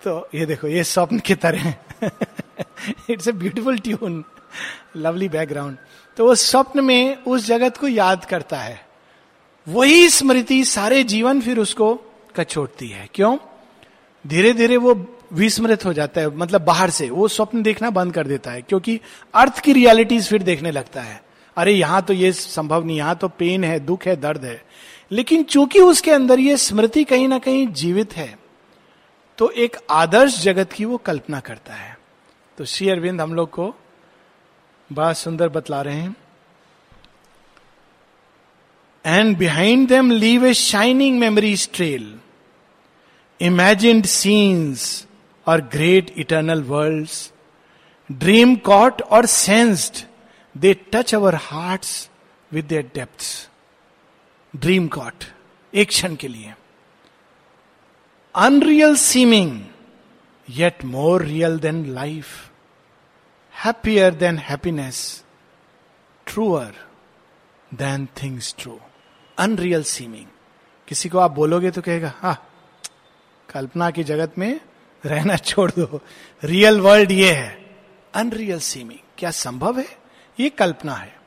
तो 0.04 0.30
ये 0.36 0.46
देखो, 0.46 0.68
ये 0.68 0.84
स्वप्न 0.84 1.20
की 1.20 1.36
तरह। 1.36 1.74
It's 3.10 3.28
a 3.28 3.32
beautiful 3.32 3.78
tune 3.78 4.26
lovely 4.96 5.30
background 5.30 5.78
तो 6.18 6.26
वो 6.26 6.36
स्वप्न 6.36 6.80
में 6.80 7.24
उस 7.24 7.46
जगत 7.46 7.78
को 7.78 7.88
याद 7.88 8.26
करता 8.26 8.58
है। 8.58 8.86
वही 9.68 10.10
स्मृति 10.10 10.66
सारे 10.66 11.04
जीवन 11.04 11.42
फिर 11.42 11.60
उसको 11.60 11.96
कछोड़ती 12.36 12.88
है। 12.88 13.10
क्यों? 13.14 13.38
धीरे 14.28 14.54
धीरे 14.54 14.78
वो 14.78 15.18
विस्मृत 15.32 15.86
हो 15.86 15.94
जाता 15.94 16.22
है 16.22 16.36
मतलब 16.36 16.62
बाहर 16.62 16.90
से। 16.90 17.10
वो 17.10 17.28
स्वप्न 17.28 17.62
देखना 17.64 17.90
बंद 17.90 18.14
कर 18.14 18.28
देता 18.28 18.52
है, 18.52 18.62
क्योंकि 18.62 19.00
अर्थ 19.34 19.60
की 19.60 19.74
रियलिटीज 19.74 20.28
फिर 20.28 20.44
देखने 20.44 20.72
लगता 20.72 21.02
है। 21.02 21.22
अरे, 21.58 21.72
यहाँ 21.72 22.02
तो 22.02 22.14
ये 22.14 22.32
संभव 22.32 22.86
नहीं, 22.86 22.98
यहाँ 22.98 23.16
तो 23.16 23.28
पेन 23.30 23.64
है, 23.64 23.80
दुख 23.80 24.06
है, 24.06 24.16
दर्द 24.16 24.46
है। 24.46 24.62
लेकिन 25.12 25.44
चूँकि 25.44 25.80
उसके 25.82 26.12
अंदर 26.12 26.40
ये 26.40 26.58
स्मृति 26.58 27.04
कहीं 27.04 27.28
ना 27.28 27.40
कहीं 27.40 27.68
जीवित 27.70 28.14
है 28.14 28.38
तो 29.38 29.50
एक 29.52 29.78
आदर्श 29.92 30.42
जगत 30.42 30.72
की 30.74 30.86
वो 30.86 30.98
कल्पना 30.98 31.40
करता 31.40 31.74
है। 31.74 31.98
तो 32.58 32.66
श्री 32.66 32.90
अरविंद 32.90 33.22
हम 33.22 33.34
लोग 33.34 33.50
को 33.50 33.74
बड़ा 34.90 35.12
सुंदर 35.14 35.50
बतला 35.50 35.82
रहे 35.82 35.96
हैं। 35.96 36.16
And 39.06 39.38
behind 39.38 39.88
them 39.88 40.12
leave 40.12 40.46
a 40.46 40.54
shining 40.54 41.20
memories 41.20 41.70
trail 41.74 42.14
imagined 43.40 44.06
scenes 44.06 45.08
or 45.48 45.62
great 45.62 46.10
eternal 46.18 46.64
world 46.64 47.10
dream 48.12 48.56
caught 48.56 49.02
or 49.02 49.26
sensed 49.26 50.06
they 50.56 50.74
touch 50.94 51.16
our 51.16 51.36
heart 51.36 51.86
with 52.52 52.66
their 52.66 52.92
depth 52.96 53.50
dream 54.56 54.88
caught 54.88 55.24
एक 55.74 55.88
क्षण 55.88 56.16
के 56.16 56.28
लिए। 56.28 56.54
Unreal 58.36 58.96
seeming 58.96 59.62
yet 60.50 60.84
more 60.86 61.22
real 61.22 61.60
than 61.60 61.86
life 61.86 62.26
happier 63.54 64.14
than 64.14 64.38
happiness 64.38 65.24
truer 66.26 66.76
than 67.74 68.08
things 68.24 68.56
true 68.60 68.80
unreal 69.38 69.84
seeming 69.84 70.26
किसी 70.88 71.10
को 71.10 71.20
आप 71.20 71.32
बोलोगे 71.32 71.72
तो 71.72 71.82
कहेगा, 71.82 72.14
हा, 72.16 72.38
कल्पना 73.50 73.92
की 73.92 74.04
जगत 74.04 74.38
में 74.38 74.60
रहना 75.06 75.36
छोड़ 75.36 75.72
दो। 75.72 76.02
रियल 76.44 76.80
वर्ल्ड 76.80 77.12
ये 77.12 77.32
है। 77.32 77.76
अनरियल 78.14 78.60
सीमिंग 78.60 79.00
क्या 79.18 79.32
संभव 79.32 79.80
है? 79.80 79.88
ये 80.40 80.50
कल्पना 80.50 80.94
है। 80.94 81.22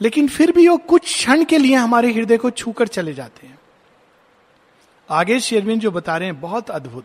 लेकिन 0.00 0.28
फिर 0.28 0.52
भी 0.52 0.68
वो 0.68 0.76
कुछ 0.76 1.02
क्षण 1.02 1.44
के 1.44 1.58
लिए 1.58 1.76
हमारे 1.76 2.12
हृदय 2.12 2.36
को 2.36 2.50
छूकर 2.50 2.88
चले 2.88 3.14
जाते 3.14 3.46
हैं। 3.46 3.58
आगे 5.10 5.40
शेरविन 5.40 5.78
जो 5.78 5.90
बता 5.90 6.16
रहे 6.16 6.28
हैं, 6.28 6.40
बहुत 6.40 6.70
अद्भुत। 6.70 7.04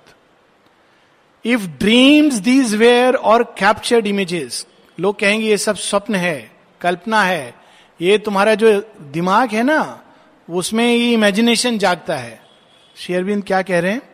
If 1.46 1.68
dreams 1.68 2.34
these 2.34 2.76
were 2.76 3.16
or 3.16 3.44
captured 3.44 4.08
images 4.08 4.68
लोग 5.00 5.20
कहेंगे, 5.20 5.48
ये 5.48 5.58
सब 5.58 5.76
स्वप्न 5.76 6.16
है, 6.16 6.52
कल्पना 6.82 7.24
है। 7.24 7.56
ये 8.02 8.18
तुम्हारा 8.18 8.56
जो 8.56 8.94
दिमाग 9.02 9.52
है 9.52 9.64
ना, 9.64 10.06
उसमें 10.50 10.96
ये 10.96 11.14
इमेजिनेशन 11.14 11.78
जागता 11.78 12.18
है। 12.18 12.42
शेयरबिंद 12.96 13.44
क्या 13.44 13.62
कह 13.62 13.80
रहे 13.80 13.92
हैं? 13.92 14.09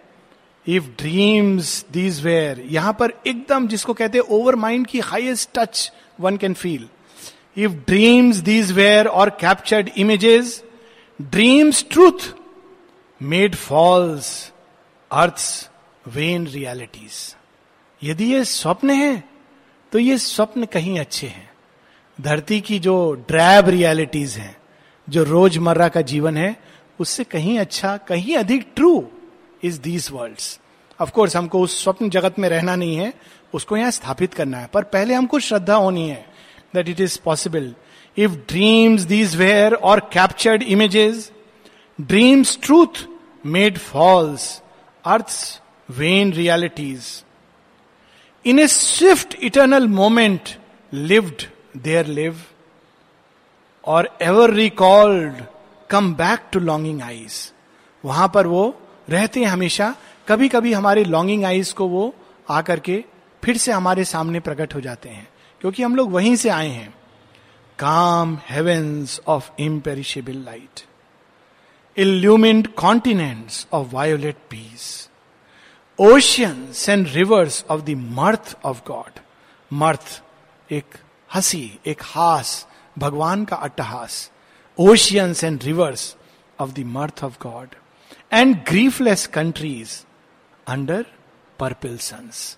इफ़ 0.67 0.83
ड्रीम्स 0.83 1.85
दीज 1.91 2.23
वेयर 2.25 2.59
यहाँ 2.69 2.93
पर 2.93 3.13
एकदम 3.27 3.67
जिसको 3.67 3.93
कहते 3.93 4.17
हैं 4.17 4.25
ओवर 4.25 4.55
माइंड 4.55 4.87
की 4.87 4.99
highest 4.99 5.49
touch 5.53 5.91
one 6.19 6.37
can 6.37 6.53
feel 6.53 6.87
if 7.57 7.71
dreams 7.71 8.37
these 8.37 8.71
were 8.71 9.07
or 9.07 9.29
captured 9.29 9.89
images 9.97 10.63
dreams 11.21 11.85
truth 11.91 12.33
made 13.21 13.55
false 13.55 14.53
earth's 15.11 15.69
vain 16.07 16.47
realities 16.47 17.35
यदि 18.03 18.33
ये 18.33 18.43
स्वप्न 18.45 18.89
है 18.89 19.23
तो 19.91 19.99
ये 19.99 20.17
स्वप्न 20.17 20.65
कहीं 20.65 20.99
अच्छे 20.99 21.27
हैं। 21.27 21.49
धरती 22.21 22.61
की 22.61 22.79
जो 22.79 23.13
ड्रैब 23.27 23.69
रियलिटीज 23.69 24.31
हैं, 24.37 24.57
जो 25.09 25.23
रोज़मर्रा 25.23 25.87
का 25.87 26.01
जीवन 26.01 26.37
है, 26.37 26.55
उससे 26.99 27.23
कहीं 27.23 27.59
अच्छा 27.59 27.97
कहीं 27.97 28.35
अधिक 28.35 28.67
true 28.75 29.07
is 29.63 29.79
these 29.81 30.09
world 30.13 30.37
of course 30.99 31.35
हमको 31.35 31.59
उस 31.59 31.83
स्वप्न 31.83 32.09
जगत 32.09 32.39
में 32.39 32.47
रहना 32.49 32.75
नहीं 32.75 32.95
है, 32.95 33.13
उसको 33.53 33.77
यहाँ 33.77 33.91
स्थापित 33.91 34.33
करना 34.33 34.57
है। 34.57 34.69
पर 34.73 34.83
पहले 34.83 35.13
हमको 35.13 35.39
श्रद्धा 35.39 35.75
होनी 35.75 36.07
है 36.09 36.25
that 36.75 36.89
it 36.89 36.99
is 36.99 37.19
possible 37.25 37.73
if 38.17 38.31
dreams 38.31 39.01
these 39.01 39.35
were 39.35 39.73
or 39.73 39.99
captured 40.13 40.63
images 40.63 41.31
dreams 41.99 42.57
truth 42.63 43.05
made 43.45 43.77
false 43.77 44.61
earth's 45.05 45.61
vain 45.89 46.33
realities 46.33 47.23
in 48.45 48.59
a 48.59 48.67
swift 48.67 49.35
eternal 49.43 49.87
moment 49.87 50.49
lived 50.93 51.43
their 51.77 52.07
live 52.07 52.41
or 53.83 54.17
ever 54.21 54.51
recalled 54.51 55.43
come 55.89 56.13
back 56.13 56.39
to 56.51 56.59
longing 56.59 57.01
eyes 57.01 57.51
वहाँ 58.03 58.31
पर 58.33 58.47
वो 58.47 58.63
रहते 59.09 59.39
हैं 59.39 59.47
हमेशा 59.47 59.95
कभी 60.27 60.49
कभी 60.49 60.73
हमारे 60.73 61.03
longing 61.03 61.45
eyes 61.45 61.71
को 61.71 61.87
वो 61.87 62.13
आकर 62.49 62.79
के 62.79 63.03
फिर 63.43 63.57
से 63.57 63.71
हमारे 63.71 64.03
सामने 64.03 64.39
प्रकट 64.39 64.73
हो 64.75 64.81
जाते 64.81 65.09
हैं, 65.09 65.27
क्योंकि 65.61 65.83
हम 65.83 65.95
लोग 65.95 66.11
वहीं 66.11 66.35
से 66.35 66.49
आए 66.49 66.69
हैं। 66.69 66.93
Calm 67.79 68.37
heavens 68.49 69.19
of 69.27 69.49
imperishable 69.59 70.37
light 70.45 70.81
illumined 71.97 72.67
continents 72.67 73.67
of 73.73 73.87
violet 73.91 74.35
peace 74.49 75.09
oceans 75.99 76.89
and 76.89 77.07
rivers 77.07 77.63
of 77.69 77.81
the 77.81 77.89
mirth 77.89 78.57
of 78.65 78.81
God 78.87 79.19
mirth 79.71 80.21
एक 80.69 80.97
हँसी, 81.29 81.79
एक 81.85 82.01
हास, 82.01 82.67
भगवान 82.97 83.45
का 83.45 83.55
अट्टहास 83.55 84.31
oceans 84.79 85.43
and 85.43 85.63
rivers 85.63 86.15
of 86.59 86.71
the 86.71 86.79
mirth 86.79 87.23
of 87.23 87.37
God 87.41 87.75
and 88.35 88.55
griefless 88.67 89.25
countries 89.27 89.91
under 90.67 91.05
purple 91.59 91.97
suns 91.97 92.57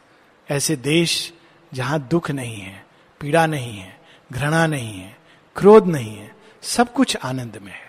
ऐसे 0.50 0.76
देश 0.76 1.34
जहाँ 1.72 2.00
दुख 2.12 2.30
नहीं 2.32 2.56
है, 2.56 2.86
पीड़ा 3.22 3.46
नहीं 3.46 3.78
है, 3.78 3.98
घृणा 4.32 4.66
नहीं 4.68 5.00
है, 5.00 5.18
क्रोध 5.56 5.88
नहीं 5.88 6.16
है, 6.16 6.36
सब 6.64 6.94
कुछ 6.94 7.16
आनंद 7.18 7.58
में 7.58 7.72
है। 7.72 7.86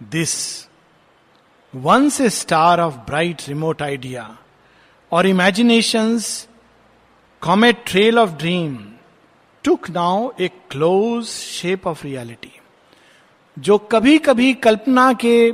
This 0.00 0.34
once 1.74 2.20
a 2.20 2.28
star 2.30 2.80
of 2.80 2.94
bright 3.06 3.42
remote 3.48 3.82
idea 3.82 4.24
or 5.12 5.26
imagination 5.26 6.18
comet 7.42 7.84
trail 7.86 8.18
of 8.18 8.30
dream 8.30 8.76
took 9.64 9.88
now 9.90 10.30
a 10.40 10.48
close 10.70 11.26
shape 11.26 11.86
of 11.86 12.04
reality 12.04 12.52
जो 13.58 13.78
कभी 13.78 14.18
कभी 14.18 14.52
कल्पना 14.54 15.12
के 15.24 15.52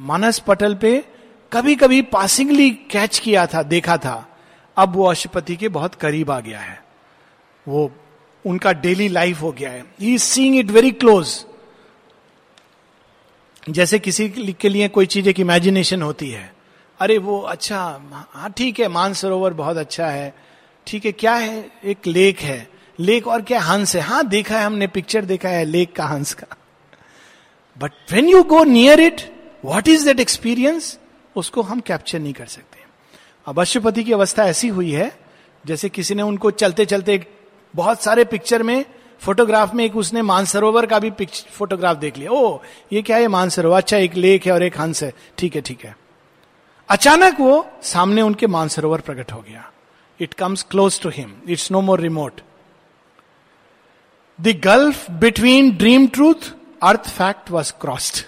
मानस 0.00 0.38
पटल 0.38 0.74
पे 0.74 1.04
कभी 1.52 1.74
कभी 1.74 2.02
पासिंगली 2.02 2.70
कैच 2.70 3.18
किया 3.18 3.46
था, 3.46 3.62
देखा 3.62 3.96
था, 3.96 4.28
अब 4.76 4.94
वो 4.96 5.04
अशुपति 5.04 5.56
के 5.56 5.68
बहुत 5.68 5.94
करीब 5.94 6.30
आ 6.30 6.40
गया 6.40 6.60
है। 6.60 6.82
वो, 7.68 7.90
उनका 8.46 8.72
डेली 8.72 9.08
लाइफ 9.08 9.42
हो 9.42 9.52
गया 9.52 9.70
है। 9.70 9.84
He 10.00 10.18
seeing 10.18 10.56
it 10.56 10.70
very 10.70 10.90
close 10.90 11.44
जैसे 13.70 13.98
किसी 13.98 14.28
के 14.60 14.68
लिए 14.68 14.88
कोई 14.88 15.06
चीज़ 15.06 15.28
एक 15.28 15.40
इमेजिनेशन 15.40 16.02
होती 16.02 16.30
है। 16.30 16.52
अरे 17.00 17.18
वो 17.18 17.40
अच्छा 17.40 18.00
हाँ 18.30 18.50
ठीक 18.50 18.80
है, 18.80 18.88
मानसरोवर 18.88 19.52
बहुत 19.54 19.76
अच्छा 19.76 20.06
है। 20.06 20.34
ठीक 20.86 21.04
है, 21.04 21.12
क्या 21.12 21.34
है? 21.34 21.70
एक 21.84 22.06
लेक 22.06 22.40
है। 22.40 22.71
लेक 23.02 23.26
और 23.26 23.42
क्या 23.42 23.60
हंस 23.60 23.94
है? 23.96 24.00
हाँ 24.02 24.26
देखा 24.26 24.58
है 24.58 24.64
हमने 24.64 24.86
पिक्चर 24.86 25.24
देखा 25.24 25.48
है, 25.48 25.64
लेक 25.64 25.94
का 25.96 26.04
हंस 26.04 26.34
का। 26.34 26.56
But 27.76 27.92
when 28.12 28.28
you 28.28 28.42
go 28.42 28.62
near 28.64 29.00
it 29.00 29.20
what 29.64 29.88
is 29.88 30.04
that 30.04 30.20
experience 30.20 30.98
उसको 31.36 31.62
हम 31.62 31.80
कैप्चर 31.80 32.18
नहीं 32.18 32.32
कर 32.32 32.46
सकते। 32.46 32.80
अब 33.46 33.60
अशुपति 33.60 34.04
की 34.04 34.12
अवस्था 34.12 34.44
ऐसी 34.44 34.68
हुई 34.68 34.90
है, 34.90 35.10
जैसे 35.64 35.88
किसी 35.88 36.14
ने 36.14 36.22
उनको 36.22 36.50
चलते 36.52 36.84
चलते 36.86 37.24
बहुत 37.74 38.02
सारे 38.02 38.24
पिक्चर 38.24 38.62
में 38.62 38.84
फोटोग्राफ 39.22 39.74
में 39.74 39.84
एक 39.84 39.96
उसने 39.96 40.22
मानसरोवर 40.22 40.86
का 40.86 40.98
भी 40.98 41.10
फोटोग्राफ 41.52 41.96
देख 41.96 42.16
लिया। 42.18 42.30
ओ 42.30 42.58
ये 42.92 43.02
क्या 43.02 43.16
है, 43.16 43.28
मानसरोवर? 43.28 43.76
अच्छा 43.76 43.96
एक 43.96 44.14
लेक 44.14 44.46
है 44.46 44.52
और 44.52 44.62
एक 44.62 44.78
हंस 44.80 45.02
है। 45.02 45.12
ठीक 45.38 45.54
है 45.56 45.60
ठीक 45.60 45.84
है। 45.84 45.96
अचानक 46.88 47.40
वो 47.40 47.66
सामने 47.82 48.22
उनके 48.22 48.46
मानसरोवर 48.46 49.00
प्रकट 49.00 49.32
हो 49.32 49.40
गया। 49.40 49.70
It 50.20 50.34
comes 50.34 50.62
close 50.62 51.00
to 51.00 51.08
him 51.08 51.32
it's 51.48 51.70
no 51.72 51.80
more 51.80 52.00
remote 52.00 52.40
the 54.42 54.60
gulf 54.64 55.10
between 55.10 55.70
dream 55.70 56.06
truth 56.06 56.52
earth 56.82 57.08
fact 57.08 57.50
was 57.50 57.72
crossed 57.80 58.24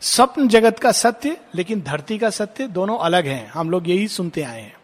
स्वप्न 0.00 0.48
जगत 0.48 0.78
का 0.78 0.92
सत्य, 0.92 1.36
लेकिन 1.54 1.80
धरती 1.80 2.18
का 2.18 2.30
सत्य 2.30 2.66
दोनों 2.66 2.98
अलग 2.98 3.26
हैं। 3.26 3.46
हम 3.46 3.70
लोग 3.70 3.88
यही 3.88 4.08
सुनते 4.08 4.42
आए 4.42 4.60
हैं। 4.60 4.76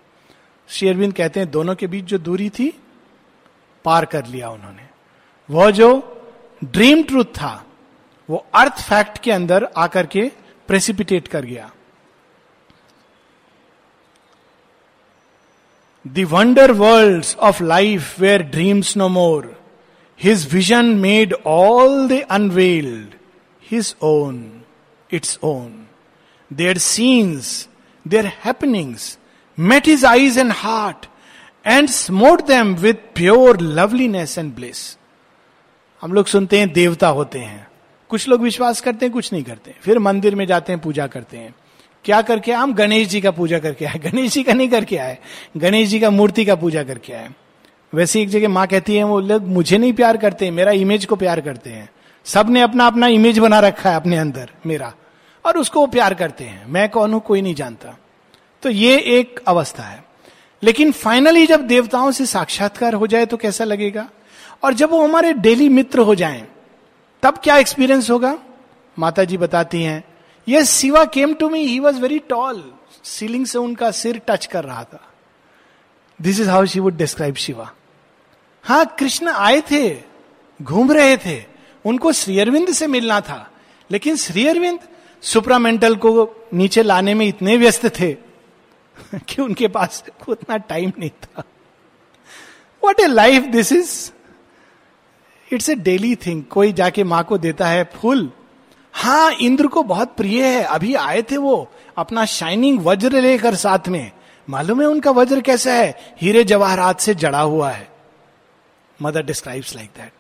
शेरविंद 0.69 1.15
कहते 1.15 1.41
हैं, 1.41 1.51
दोनों 1.51 1.75
के 1.75 1.87
बीच 1.87 2.05
जो 2.05 2.19
दूरी 2.19 2.51
थी, 2.51 2.81
पार 3.85 4.05
कर 4.05 4.27
लिया 4.27 4.51
उन्होंने। 4.51 4.89
वह 5.51 5.71
जो 5.71 6.19
ड्रीम 6.65 7.03
ट्रूथ 7.03 7.25
था, 7.25 7.67
वो 8.29 8.47
अर्थ 8.55 8.73
फैक्ट 8.73 9.19
के 9.19 9.33
अंदर 9.33 9.69
आकर 9.77 10.07
के 10.07 10.31
प्रेसिपिटेट 10.69 11.29
कर 11.29 11.45
गया। 11.45 11.71
The 16.07 16.27
wonder 16.31 16.73
world 16.73 17.27
of 17.39 17.63
life 17.63 18.21
where 18.21 18.43
dreams 18.43 18.97
no 18.97 19.09
more 19.09 19.60
his 20.23 20.55
vision 20.55 20.85
made 20.85 21.35
all 21.47 22.09
the 22.09 22.13
unveiled 22.31 23.15
his 23.71 23.97
own 24.03 24.63
its 25.13 25.39
own 25.43 25.87
their 26.53 26.79
scenes 26.79 27.69
their 28.09 28.27
happenings 28.27 29.19
met 29.59 29.89
his 29.89 30.05
eyes 30.05 30.39
and 30.39 30.53
heart 30.53 31.07
and 31.67 31.89
smote 31.89 32.47
them 32.47 32.75
with 32.75 32.95
pure 32.95 33.61
loveliness 33.61 34.39
and 34.39 34.55
bliss 34.55 34.97
हम 36.01 36.13
लोग 36.13 36.27
सुनते 36.27 36.59
हैं, 36.59 36.73
देवता 36.73 37.09
होते 37.09 37.39
हैं। 37.39 37.69
कुछ 38.09 38.29
लोग 38.29 38.41
विश्वास 38.41 38.81
करते 38.81 39.07
हैं, 39.07 39.13
कुछ 39.13 39.33
नहीं 39.33 39.43
करते 39.43 39.75
फिर 39.81 39.99
मंदिर 39.99 40.35
में 40.35 40.47
जाते 40.47 40.73
हैं, 40.73 40.83
पूजा 40.83 41.07
करते 41.07 41.37
हैं। 41.37 41.55
क्या 42.05 42.23
करके 42.23 42.53
हम 42.53 42.75
गणेश 42.75 43.09
जी 43.09 43.21
का 43.21 43.31
पूजा 43.31 43.59
करके 43.59 43.85
आए। 43.85 43.99
गणेश 44.05 44.33
जी 44.33 44.43
का 44.43 44.53
नहीं 44.53 44.69
करके 44.69 44.97
आए। 44.97 45.19
गणेश 45.57 45.89
जी 45.89 46.01
का 46.01 46.11
मूर्ति 46.11 46.45
का 46.45 46.55
पूजा 46.55 46.85
करके 46.85 47.13
आए। 47.13 47.31
वैसे 47.95 48.23
एक 48.23 48.29
जगह 48.29 48.49
माँ 48.49 48.67
कहती 48.67 48.97
है, 48.97 49.05
वो 49.05 49.21
लोग 49.21 49.43
मुझे 49.43 49.79
नहीं 49.79 49.93
प्यार 49.93 50.17
करते, 50.17 50.51
मेरा 50.51 50.73
इमेज 50.73 51.05
को 51.05 51.17
प्यार 51.17 51.41
करते 51.41 51.71
हैं। 51.71 51.91
सबने 52.25 52.61
अपना 52.61 52.87
अपना 52.87 53.07
इमेज 53.07 53.39
बना 53.39 53.61
रखा 53.61 53.91
है 53.91 53.97
अपने 53.97 54.17
अंदर, 54.17 54.51
मेरा। 54.67 54.93
और 55.47 55.59
उसको 55.59 55.81
वो 55.81 55.87
प्यार 55.87 56.15
करते 56.15 56.45
हैं। 56.45 56.67
मैं 56.67 56.89
कौन 56.89 57.13
हूँ, 57.13 57.21
कोई 57.21 57.43
नहीं 57.43 57.55
जानता। 57.55 57.99
तो 58.63 58.71
ये 58.71 58.99
एक 58.99 59.41
अवस्था 59.49 59.83
है। 59.83 60.05
लेकिन 60.63 60.93
फाइनली 60.93 61.47
जब 61.47 61.61
देवताओं 61.61 62.11
से 62.11 62.27
साक्षात्कार 62.27 62.95
हो 62.95 63.07
जाए 63.07 63.27
तो 63.27 63.37
कैसा 63.37 63.65
लगेगा? 63.65 64.11
और 64.65 64.75
जब 64.75 64.91
वो 64.91 65.05
हमारे 65.05 65.33
डेली 65.33 65.69
मित्र 65.69 65.99
हो 65.99 66.15
जाएँ, 66.15 66.49
तब 67.23 67.39
क्या 67.45 67.57
एक्सपीरियंस 67.57 68.11
होगा? 68.11 68.39
माता 68.99 69.25
जी 69.25 69.37
बताती 69.37 69.83
हैं 69.83 70.05
ये 70.49 70.65
Shiva 70.65 71.05
came 71.05 71.35
to 71.35 71.49
me 71.49 71.61
he 71.61 71.79
was 71.79 72.01
very 72.01 72.19
tall 72.19 72.73
ceiling 73.05 73.47
से 73.47 73.59
उनका 73.59 73.91
सिर 73.91 74.23
टच 74.29 74.47
कर 74.47 74.65
रहा 74.65 74.85
था. 74.85 75.09
This 76.23 76.41
is 76.41 76.51
how 76.51 76.67
she 76.67 76.81
would 76.81 76.97
describe 76.97 77.35
Shiva 77.35 77.73
हाँ 78.63 78.97
कृष्ण 78.99 79.29
आए 79.29 79.61
थे, 79.61 79.97
घूम 80.63 80.93
रहे 80.93 81.17
थे। 81.17 81.45
उनको 81.85 82.13
श्री 82.13 82.39
अरविंद 82.39 82.73
से 82.73 82.87
मिलना 82.87 83.21
था। 83.21 83.51
लेकिन 83.91 84.17
श्री 84.17 84.47
अरविंद 84.47 84.79
सुप्रामेंटल 85.23 85.97
को 85.97 86.31
नीचे 86.55 86.83
लाने 86.83 87.15
में 87.15 87.27
इतने 87.27 87.57
व्यस्त 87.57 87.87
थे 88.01 88.13
कि 89.15 89.43
उनके 89.43 89.69
पास 89.69 90.05
उतना 90.29 90.57
टाइम 90.57 90.93
नहीं 90.99 91.11
था। 91.11 91.43
What 92.85 93.01
a 93.01 93.07
life 93.07 93.43
this 93.43 93.73
is 93.73 94.11
it's 95.53 95.69
a 95.69 95.75
daily 95.75 96.17
thing 96.17 96.45
कोई 96.45 96.73
जाके 96.73 97.05
माँ 97.05 97.25
को 97.25 97.39
देता 97.39 97.67
है 97.67 97.85
फूल। 97.85 98.33
हाँ 98.93 99.33
इंद्र 99.33 99.67
को 99.67 99.83
बहुत 99.83 100.17
प्रिय 100.17 100.47
है। 100.47 100.63
अभी 100.63 100.95
आए 100.95 101.23
थे 101.23 101.37
वो 101.37 101.71
अपना 101.97 102.25
शाइनिंग 102.25 102.81
वज्र 102.87 103.21
लेकर 103.21 103.55
साथ 103.55 103.89
में। 103.89 104.11
मालूम 104.51 104.81
है 104.81 104.89
उनका 104.89 105.11
वज्र 105.11 105.41
कैसा 105.41 105.73
है? 105.73 106.15
हीरे 106.21 106.45
जवाहरात 106.45 107.01
से 107.01 107.15
जड़ा 107.15 107.41
हुआ 107.41 107.71
है। 107.71 107.89
मदर 109.03 109.23
डिस्क्राइब्स 109.23 109.75
लाइक 109.77 109.91
दैट 109.97 110.13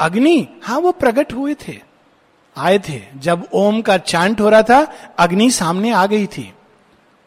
अग्नि 0.00 0.48
हाँ 0.62 0.78
वो 0.78 0.92
प्रकट 0.92 1.32
हुए 1.32 1.54
थे। 1.68 1.78
आए 2.56 2.78
थे। 2.78 3.00
जब 3.16 3.46
ओम 3.52 3.80
का 3.82 3.96
चांट 3.98 4.40
हो 4.40 4.48
रहा 4.48 4.62
था, 4.62 4.80
अग्नि 5.18 5.50
सामने 5.50 5.90
आ 5.90 6.06
गई 6.06 6.26
थी 6.26 6.52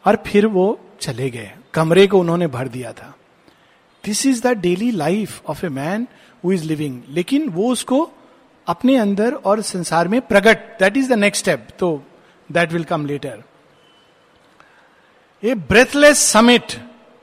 और 0.04 0.16
फिर 0.26 0.46
वो 0.46 0.80
चले 1.00 1.30
गए। 1.30 1.52
कमरे 1.74 2.06
को 2.06 2.18
उन्होंने 2.20 2.46
भर 2.46 2.68
दिया 2.68 2.92
था। 2.92 3.14
This 4.04 4.24
is 4.26 4.42
the 4.42 4.46
daily 4.58 4.90
life 4.90 5.42
of 5.46 5.64
a 5.66 5.68
man 5.68 6.06
who 6.44 6.52
is 6.52 6.64
living 6.64 7.00
लेकिन 7.08 7.48
वो 7.48 7.70
उसको 7.72 8.10
अपने 8.66 8.96
अंदर 8.96 9.34
और 9.34 9.60
संसार 9.62 10.08
में 10.08 10.20
प्रकट। 10.20 10.78
That 10.80 10.96
is 10.96 11.08
the 11.10 11.18
next 11.18 11.42
step 11.42 11.68
तो 11.78 12.02
that 12.52 12.72
will 12.72 12.84
come 12.84 13.06
later 13.06 13.42
a 15.42 15.54
breathless 15.54 16.18
summit 16.18 16.72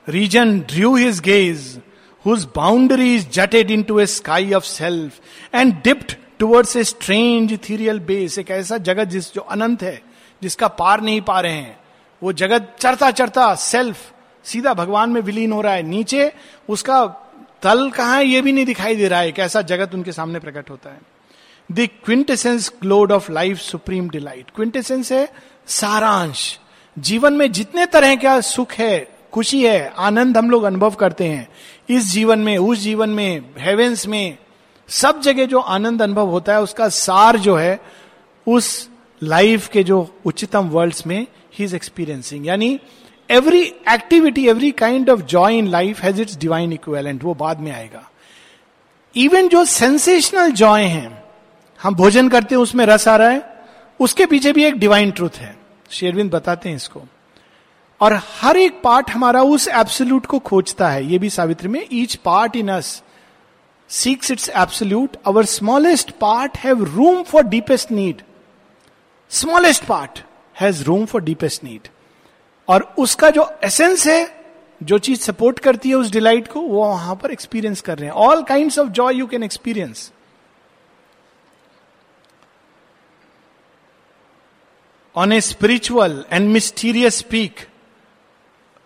region 0.08 0.58
drew 0.60 0.94
his 0.96 1.20
gaze 1.20 1.80
whose 2.26 2.44
boundaries 2.46 3.24
jutted 3.24 3.70
into 3.70 3.98
a 3.98 4.06
sky 4.06 4.52
of 4.54 4.64
self 4.64 5.20
and 5.54 5.82
dipped 5.82 6.16
towards 6.38 6.76
a 6.76 6.84
strange 6.84 7.52
ethereal 7.52 8.00
base, 8.10 8.38
एक 8.38 8.50
ऐसा 8.50 8.78
जगत 8.78 9.04
जिस 9.04 9.34
जो 9.34 9.40
अनंत 9.40 9.82
है, 9.82 10.02
जिसका 10.42 10.68
पार 10.68 11.00
नहीं 11.00 11.20
पा 11.20 11.40
रहे 11.40 11.52
हैं, 11.52 11.78
वो 12.22 12.32
जगत 12.32 12.76
चढ़ता 12.80 13.10
चढ़ता 13.10 13.54
सेल्फ 13.54 13.96
सीधा 14.44 14.74
भगवान 14.74 15.10
में 15.10 15.20
विलीन 15.20 15.52
हो 15.52 15.60
रहा 15.60 15.72
है, 15.72 15.82
नीचे 15.82 16.32
उसका 16.68 17.06
तल 17.62 17.90
कहा 17.90 18.14
है, 18.14 18.24
ये 18.26 18.40
भी 18.40 18.52
नहीं 18.52 18.64
दिखाई 18.64 18.96
दे 18.96 19.08
रहा 19.08 19.20
है 19.20 19.32
कैसा 19.32 19.62
जगत 19.62 19.94
उनके 19.94 20.12
सामने 20.12 20.38
प्रकट 20.38 20.70
होता 20.70 20.90
है। 20.90 21.00
The 21.72 21.88
quintessence 22.04 22.72
glowed 22.82 23.12
of 23.12 23.32
life 23.32 23.58
supreme 23.58 24.10
delight 24.10 24.50
quintessence 24.54 25.12
है 25.12 25.32
सारांश। 25.66 26.58
जीवन 26.98 27.32
में 27.32 27.52
जितने 27.52 27.86
तरह 27.86 28.14
का 28.16 28.40
सुख 28.40 28.72
है, 28.72 29.08
खुशी 29.32 29.64
है, 29.64 29.92
आनंद 29.98 30.38
हम 30.38 30.50
लोग 30.50 30.62
अनुभव 30.62 30.90
करते 30.90 31.24
हैं 31.24 31.48
इस 31.90 32.12
जीवन 32.12 32.38
में, 32.38 32.58
उस 32.58 32.78
जीवन 32.78 33.10
में 33.10 33.42
हेवेंस 33.58 34.06
में, 34.06 34.38
सब 34.88 35.20
जगह 35.20 35.46
जो 35.46 35.60
आनंद 35.60 36.02
अनुभव 36.02 36.28
होता 36.28 36.52
है, 36.52 36.62
उसका 36.62 36.88
सार 36.88 37.38
जो 37.38 37.56
है, 37.56 37.80
उस 38.46 38.90
लाइफ 39.22 39.68
के 39.68 39.84
जो 39.84 40.20
उच्चतम 40.24 40.68
वर्ल्ड्स 40.68 41.06
में 41.06 41.26
ही 41.54 41.64
इज़ 41.64 41.76
एक्सपीरियंसिंग 41.76 42.46
यानी 42.46 42.80
every 43.30 43.62
activity 43.88 44.48
every 44.48 44.70
kind 44.70 45.10
of 45.10 45.20
joy 45.20 45.58
in 45.58 45.66
life 45.66 46.00
has 46.00 46.20
its 46.20 46.38
divine 46.38 46.72
equivalent 46.72 47.24
वो 47.24 47.34
बाद 47.34 47.60
में 47.60 47.72
आएगा। 47.72 48.10
इवन 49.16 49.48
जो 49.48 49.64
सेंसेशनल 49.64 50.52
जॉय 50.52 50.82
है, 50.82 51.24
हम 51.82 51.94
भोजन 51.94 52.28
करते 52.28 52.54
हैं, 52.54 52.62
उसमें 52.62 52.86
रस 52.86 53.08
आ 53.08 53.16
रहा 53.16 53.28
है, 53.28 53.64
उसके 54.00 54.26
पीछे 54.26 54.52
भी 54.52 54.64
एक 54.64 54.74
डिवाइन 54.74 55.10
ट्रूथ 55.10 55.36
है। 55.36 55.56
शेरविंद 55.90 56.30
बताते 56.30 56.68
हैं 56.68 56.76
इसको। 56.76 57.02
और 58.00 58.14
हर 58.40 58.56
एक 58.56 58.80
पार्ट 58.82 59.10
हमारा 59.10 59.42
उस 59.42 59.68
एब्सोल्यूट 59.68 60.26
को 60.26 60.38
खोजता 60.38 60.88
है। 60.88 61.04
ये 61.06 61.18
भी 61.18 61.30
सावित्री 61.30 61.68
में 61.68 61.86
each 61.92 62.14
part 62.14 62.56
in 62.56 62.68
us 62.68 63.02
seeks 63.90 64.30
its 64.30 64.48
absolute 64.48 65.16
our 65.26 65.44
smallest 65.44 66.10
part 66.10 66.56
have 66.56 66.84
room 66.84 67.22
for 67.22 67.42
deepest 67.44 67.90
need 67.90 68.22
smallest 69.30 69.84
part 69.84 70.18
has 70.60 70.82
room 70.84 71.04
for 71.06 71.22
deepest 71.22 71.64
need 71.64 71.88
और 72.68 72.82
उसका 72.98 73.30
जो 73.30 73.48
एसेंस 73.64 74.06
है, 74.06 74.40
जो 74.82 74.98
चीज़ 74.98 75.20
सपोर्ट 75.20 75.58
करती 75.58 75.88
है 75.88 75.94
उस 75.94 76.10
डिलाइट 76.10 76.48
को, 76.48 76.60
वो 76.60 76.84
वहाँ 76.86 77.16
पर 77.16 77.30
एक्सपीरियंस 77.30 77.80
कर 77.80 77.98
रहे 77.98 78.08
हैं। 78.08 78.16
All 78.16 78.42
kind 78.42 78.72
of 78.78 78.88
joy 78.88 79.14
you 79.14 79.26
can 79.26 79.42
experience 79.42 80.10
on 85.16 85.32
a 85.32 85.40
spiritual 85.40 86.24
and 86.32 86.48
mysterious 86.48 87.20
peak 87.22 87.66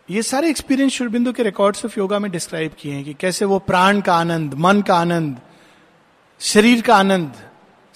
ये 0.08 0.22
सारे 0.22 0.48
एक्सपीरियंस 0.50 0.92
शुरबिंदु 0.92 1.32
के 1.32 1.42
रिकॉर्ड्स 1.42 1.84
ऑफ़ 1.84 1.98
योगा 1.98 2.18
में 2.18 2.30
डिस्क्राइब 2.30 2.72
किए 2.78 2.92
हैं 2.92 3.04
कि 3.04 3.12
कैसे 3.20 3.44
वो 3.44 3.58
प्राण 3.58 4.00
का 4.00 4.14
आनंद, 4.14 4.54
मन 4.54 4.82
का 4.82 4.94
आनंद, 4.94 5.36
शरीर 6.40 6.80
का 6.82 6.96
आनंद 6.96 7.32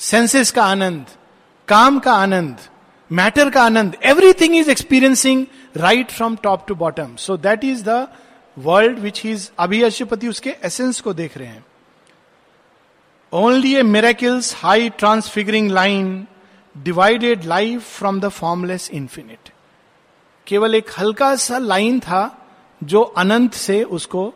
सेंसेस 0.00 0.50
का 0.50 0.64
आनंद, 0.64 1.06
काम 1.68 1.98
का 1.98 2.12
आनंद 2.12 2.56
मैटर 3.10 3.50
का 3.50 3.62
आनंद 3.62 3.96
everything 4.04 4.56
is 4.56 4.70
experiencing 4.70 5.44
right 5.76 6.10
from 6.10 6.36
top 6.36 6.64
to 6.68 6.74
bottom 6.74 7.14
so 7.16 7.36
that 7.36 7.64
is 7.64 7.84
the 7.84 8.06
world 8.56 8.98
which 8.98 9.24
is 9.26 9.48
अभी 9.58 9.82
अशुपति 9.82 10.28
उसके 10.28 10.54
एसेंस 10.64 11.00
को 11.00 11.14
देख 11.14 11.36
रहे 11.38 11.48
हैं 11.48 11.64
only 13.32 13.74
a 13.74 13.82
miracle's 13.82 14.54
high 14.58 14.88
transfiguring 14.98 15.70
line 15.70 16.26
divided 16.74 17.44
life 17.44 17.96
from 17.98 18.20
the 18.20 18.28
formless 18.28 18.90
infinite 18.92 19.47
केवल 20.48 20.74
एक 20.74 20.90
हल्का 20.98 21.34
सा 21.36 21.58
लाइन 21.58 22.00
था 22.00 22.22
जो 22.82 23.00
अनंत 23.00 23.54
से 23.54 23.82
उसको 23.84 24.32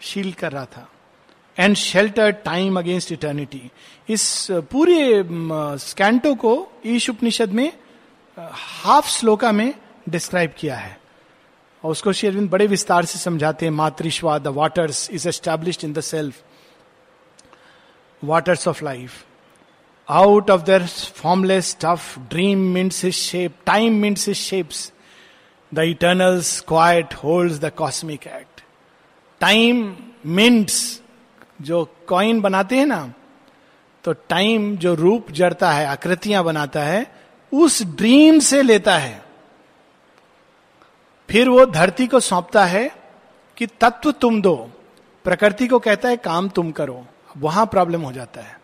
शील 0.00 0.32
कर 0.32 0.52
रहा 0.52 0.64
था। 0.64 0.88
And 1.58 1.76
shelter 1.76 2.30
time 2.44 2.78
against 2.78 3.12
eternity 3.12 3.70
इस 4.08 4.46
पूरे 4.70 5.24
स्कैंटो 5.80 6.34
को 6.34 6.52
ईश 6.86 7.08
उपनिषद 7.10 7.52
में 7.52 7.72
हाफ़ 8.36 9.08
श्लोका 9.08 9.52
में 9.52 9.72
डिस्क्राइब 10.08 10.54
किया 10.58 10.76
है। 10.76 10.98
और 11.84 11.90
उसको 11.90 12.12
शेरविंद 12.12 12.50
बड़े 12.50 12.66
विस्तार 12.66 13.04
से 13.04 13.18
समझाते 13.18 13.66
हैं। 13.66 13.72
Matarishwa 13.72 14.38
the 14.38 14.46
waters 14.56 15.08
is 15.10 15.28
establish 15.28 15.84
in 15.84 15.92
the 15.92 16.00
self 16.00 16.42
waters 18.22 18.68
of 18.68 18.84
life 18.84 19.24
out 20.08 20.50
of 20.50 20.62
their 20.62 20.86
formless 20.86 21.76
stuff 21.80 22.18
dream 22.30 22.58
mints 22.74 23.04
his 23.04 23.14
shape 23.14 23.56
time 23.66 23.94
mints 24.00 24.28
his 24.28 24.36
shapes 24.36 24.92
the 25.74 25.78
eternal's 25.78 26.60
quiet 26.60 27.14
hold 27.14 27.60
the 27.60 27.70
cosmic 27.70 28.26
act 28.26 28.64
time 29.40 29.96
mints 30.26 31.02
जो 31.62 31.96
coin 32.08 32.40
बनाते 32.40 32.76
हैं 32.76 32.86
ना 32.86 33.12
तो 34.04 34.12
time 34.12 34.76
जो 34.76 34.94
रूप 34.94 35.30
जड़ता 35.30 35.72
है, 35.72 35.86
आकृतियाँ 35.86 36.44
बनाता 36.44 36.82
है, 36.82 37.14
उस 37.54 37.82
ड्रीम 37.82 38.38
से 38.38 38.62
लेता 38.62 38.98
है। 38.98 39.24
फिर 41.30 41.48
वो 41.48 41.66
धरती 41.66 42.06
को 42.06 42.20
सौंपता 42.20 42.64
है 42.64 42.90
कि 43.56 43.66
तत्व 43.66 44.12
तुम 44.12 44.42
दो। 44.42 44.70
प्रकृति 45.24 45.66
को 45.66 45.78
कहता 45.78 46.08
है, 46.08 46.16
काम 46.16 46.48
तुम 46.48 46.70
करो। 46.70 47.06
वहाँ 47.38 47.66
प्रॉब्लम 47.66 48.02
हो 48.02 48.12
जाता 48.12 48.40
है। 48.40 48.60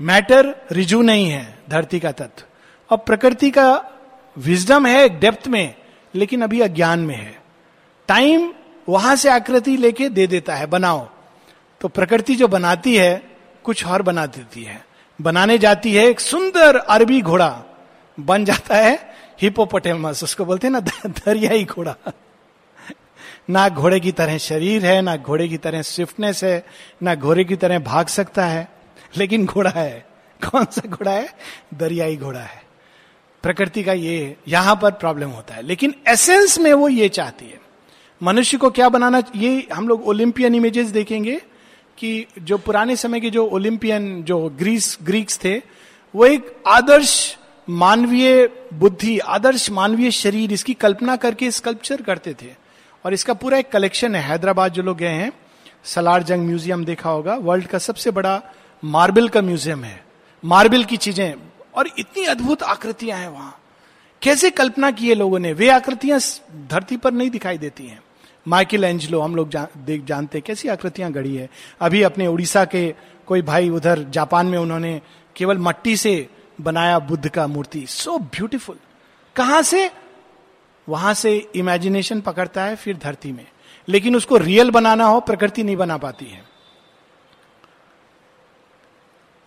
मैटर 0.00 0.66
रिजू 0.72 1.02
नहीं 1.02 1.30
है, 1.30 1.58
धरती 1.70 2.00
का 2.00 2.12
तत्व। 2.12 2.42
और 2.90 2.98
प्रकृति 2.98 3.50
का 3.50 3.90
विजडम 4.38 4.86
है 4.86 5.08
डेप्थ 5.08 5.48
में। 5.48 5.74
लेकिन 6.14 6.42
अभी 6.42 6.60
अज्ञान 6.60 6.98
में 6.98 7.16
है। 7.16 7.42
टाइम 8.08 8.52
वहाँ 8.88 9.16
से 9.16 9.30
आकृति 9.30 9.76
लेके 9.76 10.08
दे 10.08 10.26
देता 10.26 10.54
है, 10.54 10.66
बनाओ। 10.66 11.08
तो 11.80 11.88
प्रकृति 11.88 12.34
जो 12.34 12.48
बनाती 12.48 12.96
है, 12.96 13.22
कुछ 13.64 13.86
और 13.86 14.02
बना 14.02 14.26
देती 14.26 14.62
है। 14.62 14.86
बनाने 15.20 15.58
जाती 15.58 15.94
है 15.94 16.04
एक 16.04 16.20
सुंदर 16.20 16.76
अरबी 16.76 17.22
घोड़ा। 17.22 17.62
बन 18.20 18.44
जाता 18.44 18.76
है 18.76 19.14
हिपोपोटेमस 19.42 20.24
उसको 20.24 20.44
बोलते 20.44 20.66
हैं 20.66 20.72
ना 20.72 20.80
दरियाई 21.06 21.64
घोड़ा। 21.64 21.96
ना 23.50 23.68
घोड़े 23.68 24.00
की 24.00 24.12
तरह 24.12 24.38
शरीर 24.38 24.86
है, 24.86 25.02
ना 25.02 25.16
घोड़े 25.16 25.48
की 25.48 25.56
तरह 25.56 25.82
स्विफ्टनेस 25.82 26.44
है, 26.44 26.66
ना 27.02 27.14
घोड़े 27.14 27.44
की 27.44 27.56
तरह 27.56 27.78
भाग 27.78 28.06
सकता 28.06 28.46
है। 28.46 28.68
लेकिन 29.16 29.46
घोड़ा 29.46 29.70
है। 29.70 30.06
कौन 30.50 30.64
सा 30.64 30.88
घोड़ा 30.88 31.10
है? 31.10 31.34
दरियाई 31.74 32.16
घोड़ा 32.16 32.40
है। 32.40 32.61
प्रकृति 33.42 33.82
का 33.82 33.92
ये 33.92 34.36
यहाँ 34.48 34.78
पर 34.82 34.90
प्रॉब्लम 34.90 35.30
होता 35.30 35.54
है। 35.54 35.62
लेकिन 35.62 35.94
एसेंस 36.08 36.58
में 36.58 36.72
वो 36.72 36.88
ये 36.88 37.08
चाहती 37.08 37.46
है। 37.46 37.60
मनुष्य 38.20 38.56
को 38.56 38.70
क्या 38.70 38.88
बनाना 38.88 39.22
ये 39.36 39.68
हम 39.72 39.88
लोग 39.88 40.08
ओलिंपियन 40.08 40.54
इमेजेस 40.54 40.88
देखेंगे 40.88 41.40
कि 41.98 42.26
जो 42.38 42.58
पुराने 42.58 42.96
समय 42.96 43.20
के 43.20 43.30
जो 43.30 43.46
ओलिंपियन 43.46 44.22
जो 44.22 44.38
ग्रीस 44.58 44.98
ग्रीक्स 45.02 45.38
थे, 45.44 45.56
वो 46.14 46.24
एक 46.24 46.62
आदर्श 46.66 47.36
मानवीय 47.68 48.48
बुद्धि, 48.74 49.18
आदर्श 49.18 49.70
मानवीय 49.70 50.10
शरीर, 50.10 50.52
इसकी 50.52 50.74
कल्पना 50.74 51.16
करके 51.16 51.50
स्कल्पचर 51.50 52.02
करते 52.02 52.34
थे। 52.34 52.50
और 53.04 53.14
इसका 53.14 53.34
पूरा 53.34 53.58
एक 53.58 53.70
कलेक्शन 53.70 54.14
है। 54.14 54.22
हैदराबाद 54.22 54.72
जो 54.72 54.82
लोग 54.82 54.96
गए 54.96 55.08
हैं, 55.08 55.32
सलार 55.84 56.22
जंग 56.22 56.46
म्यूज़ियम 56.46 56.84
देखा 56.84 57.10
होगा। 57.10 57.34
वर्ल्ड 57.34 57.66
का 57.66 57.78
सबसे 57.78 58.10
बड़ा 58.10 58.40
मार्बल 58.82 59.28
का 59.28 59.42
म्यूज़ियम 59.42 59.84
है। 59.84 60.04
मार्बल 60.44 60.84
की 60.84 60.96
चीज़ें 60.96 61.34
और 61.74 61.90
इतनी 61.98 62.24
अद्भुत 62.24 62.62
आकृतियाँ 62.62 63.18
हैं 63.18 63.28
वहाँ। 63.28 63.58
कैसे 64.22 64.50
कल्पना 64.50 64.90
की 64.90 65.08
है 65.08 65.14
लोगों 65.14 65.38
ने? 65.38 65.52
वे 65.52 65.68
आकृतियाँ 65.68 66.20
धरती 66.68 66.96
पर 66.96 67.12
नहीं 67.12 67.30
दिखाई 67.30 67.58
देती 67.58 67.86
हैं। 67.86 68.02
माइकल 68.48 68.84
एंजलो 68.84 69.20
हम 69.20 69.36
लोग 69.36 69.48
जा, 69.48 69.68
देख 69.76 70.04
जानते 70.04 70.40
कैसी 70.40 70.68
आकृतियाँ 70.68 71.12
गढ़ी 71.12 71.36
है। 71.36 71.50
अभी 71.80 72.02
अपने 72.02 72.26
उड़ीसा 72.26 72.64
के 72.64 72.94
कोई 73.26 73.42
भाई 73.42 73.70
उधर 73.70 74.02
जापान 74.02 74.46
में 74.46 74.58
उन्होंने 74.58 75.02
केवल 75.36 75.58
मट्टी 75.58 75.96
से 75.96 76.28
बनाया 76.60 76.98
बुद्ध 76.98 77.28
का 77.28 77.46
मूर्ति। 77.46 77.86
सो 77.86 78.18
ब्यूटिफुल 78.18 78.76
कहाँ 79.36 79.62
से? 79.62 79.90
वहाँ 80.88 81.14
से 81.14 81.48
इमेजिनेशन 81.54 82.20
पकड़ता 82.20 82.64
है 82.64 82.76
फिर 82.76 82.96
धरती 82.96 83.32
में। 83.32 83.46
लेकिन 83.88 84.16
उसको 84.16 84.36
रियल 84.36 84.70
बनाना 84.70 85.04
हो 85.04 85.20
प्रकृति 85.20 85.62
नहीं 85.62 85.76
बना 85.76 85.96
पाती 85.96 86.24
है। 86.24 86.51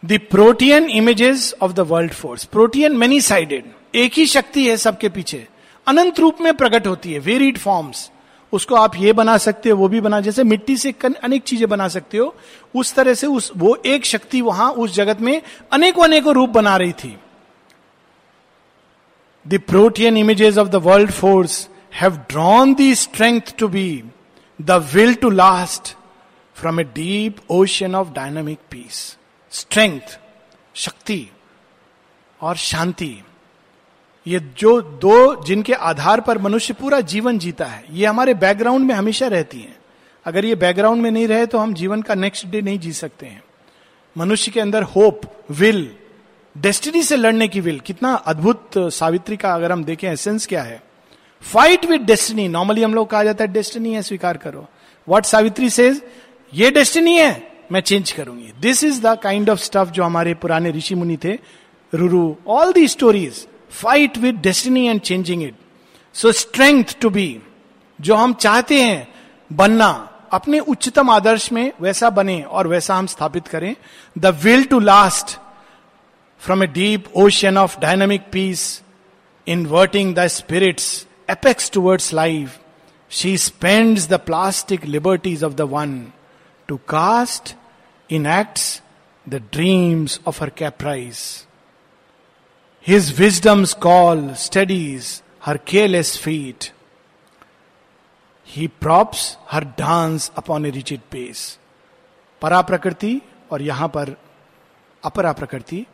The 0.05 0.19
protean 0.31 0.89
images 0.91 1.53
of 1.61 1.71
the 1.73 1.79
world 1.89 2.13
force 2.13 2.43
protean 2.45 2.97
many 2.97 3.19
sided 3.21 3.65
एक 3.95 4.13
ही 4.13 4.25
शक्ति 4.27 4.67
है 4.67 4.75
सबके 4.77 5.09
पीछे 5.09 5.47
अनंत 5.87 6.19
रूप 6.19 6.41
में 6.41 6.53
प्रकट 6.55 6.87
होती 6.87 7.13
है 7.13 7.19
वेरिड 7.19 7.57
फॉर्म्स 7.57 8.09
उसको 8.53 8.75
आप 8.75 8.95
ये 8.95 9.13
बना 9.13 9.37
सकते 9.37 9.69
हो 9.69 9.77
वो 9.77 9.87
भी 9.87 10.01
बना 10.01 10.19
जैसे 10.21 10.43
मिट्टी 10.43 10.75
से 10.77 10.93
अनेक 11.03 11.43
चीज़ें 11.43 11.67
बना 11.69 11.87
सकते 11.87 12.17
हो 12.17 12.33
उस 12.75 12.93
तरह 12.95 13.13
से 13.13 13.27
उस 13.29 13.51
वो 13.57 13.75
एक 13.85 14.05
शक्ति 14.05 14.41
वहाँ 14.41 14.71
उस 14.73 14.93
जगत 14.95 15.21
में 15.21 15.41
अनेकों 15.73 16.03
अनेकों 16.03 16.33
रूप 16.35 16.49
बना 16.51 16.75
रही 16.77 16.93
थी 16.93 17.15
the 19.45 19.59
protean 19.67 20.17
images 20.17 20.57
of 20.57 20.69
the 20.69 20.85
world 20.85 21.11
force 21.13 21.67
have 21.95 22.17
drawn 22.29 22.73
the 22.75 22.93
strength 22.97 23.57
to 23.59 23.67
be 23.69 23.89
the 24.59 24.81
will 24.93 25.13
to 25.15 25.29
last 25.41 25.95
from 26.55 26.79
a 26.79 26.83
deep 26.95 27.51
ocean 27.53 27.95
of 27.95 28.13
dynamic 28.13 28.59
peace 28.71 29.05
strength 29.55 30.17
शक्ति 30.75 31.27
और 32.39 32.55
शांति। 32.55 33.23
ये 34.25 34.39
जो 34.57 34.79
दो 34.81 35.43
जिनके 35.43 35.73
आधार 35.73 36.21
पर 36.21 36.37
मनुष्य 36.37 36.73
पूरा 36.73 36.99
जीवन 37.01 37.37
जीता 37.39 37.65
है, 37.65 37.85
ये 37.91 38.05
हमारे 38.05 38.33
बैकग्राउंड 38.33 38.87
में 38.87 38.93
हमेशा 38.95 39.27
रहती 39.27 39.59
हैं। 39.59 39.75
अगर 40.25 40.45
ये 40.45 40.55
बैकग्राउंड 40.55 41.01
में 41.01 41.09
नहीं 41.11 41.27
रहे 41.27 41.45
तो 41.45 41.57
हम 41.57 41.73
जीवन 41.73 42.01
का 42.01 42.15
नेक्स्ट 42.15 42.47
डे 42.47 42.61
नहीं 42.61 42.79
जी 42.79 42.93
सकते 42.93 43.25
हैं। 43.25 43.43
मनुष्य 44.15 44.51
के 44.51 44.59
अंदर 44.59 44.83
होप 44.83 45.21
विल 45.51 45.89
डेस्टिनी 46.55 47.03
से 47.03 47.15
लड़ने 47.15 47.47
की 47.47 47.59
विल 47.59 47.79
कितना 47.79 48.13
अद्भुत 48.15 48.71
सावित्री 48.77 49.37
का 49.37 49.53
अगर 49.55 49.71
हम 49.71 49.83
देखें 49.83 50.09
एसेंस 50.09 50.47
क्या 50.47 50.63
है? 50.63 50.81
फाइट 51.43 51.85
विद 51.85 52.01
डेस्टिनी 52.01 52.47
नॉर्मली 52.47 52.83
हम 52.83 52.93
लोग 52.95 53.09
कहा 53.09 53.23
जाता 53.23 53.43
है 53.43 53.51
डेस्टिनी 53.53 53.93
है, 53.93 54.01
स्वीकार 54.01 54.37
करो। 54.37 54.67
वट 55.07 55.25
सावित्री 55.25 55.69
सेज 55.69 56.01
ये 56.53 56.71
डेस्टिनी 56.71 57.17
है 57.17 57.54
मैं 57.71 57.82
चेंज 57.82 58.12
करूँगी। 58.12 58.51
This 58.62 58.84
is 58.84 59.01
the 59.01 59.17
kind 59.23 59.49
of 59.49 59.60
stuff 59.60 59.91
जो 59.91 60.04
हमारे 60.04 60.34
पुराने 60.34 60.71
ऋषि 60.71 60.95
मुनि 60.95 61.17
थे 61.23 61.38
Ruru 61.93 62.36
all 62.47 62.73
the 62.73 62.88
stories 62.88 63.45
fight 63.73 64.17
with 64.17 64.36
destiny 64.41 64.88
and 64.88 65.01
changing 65.01 65.43
it 65.43 65.56
so 66.15 66.32
strength 66.32 66.99
to 67.01 67.10
be 67.10 67.28
जो 67.99 68.15
हम 68.15 68.34
चाहते 68.34 68.82
हैं 68.82 69.08
बनना, 69.51 69.88
अपने 70.34 70.60
उच्चतम 70.60 71.10
आदर्श 71.10 71.51
में 71.51 71.71
वैसा 71.82 72.10
बने 72.10 72.41
और 72.41 72.67
वैसा 72.67 72.95
हम 72.95 73.08
स्थापित 73.08 73.47
करें। 73.47 73.75
The 74.15 74.25
will 74.43 74.63
to 74.63 74.80
last 74.80 75.38
from 76.41 76.63
a 76.63 76.67
deep 76.67 77.06
ocean 77.15 77.58
of 77.58 77.80
dynamic 77.80 78.21
peace 78.31 78.81
inverting 79.48 80.13
the 80.15 80.27
spirit's 80.27 81.06
apex 81.29 81.71
towards 81.71 82.13
life 82.13 82.60
she 83.12 83.37
spend 83.37 84.00
the 84.10 84.19
plastic 84.25 84.85
liberties 84.85 85.44
of 85.44 85.54
the 85.54 85.62
one 85.71 86.00
to 86.69 86.77
cast 86.89 87.56
acts 88.12 88.81
the 89.29 89.35
dreams 89.35 90.19
of 90.27 90.43
her 90.43 90.49
caprice 90.49 91.45
His 92.87 93.19
wisdom's 93.19 93.73
call 93.73 94.35
steadies 94.35 95.23
her 95.41 95.58
careless 95.58 96.15
feet. 96.17 96.71
He 98.43 98.67
props 98.67 99.37
her 99.47 99.62
dance 99.77 100.31
upon 100.37 100.65
a 100.65 100.71
rigid 100.71 100.99
pace. 101.15 101.58
परा 102.41 102.62
प्रकृति 102.62 103.21
और 103.51 103.62
यहाँ 103.62 103.87
पर 103.87 104.15
अपरा 105.03 105.33
प्रकृति 105.33 105.85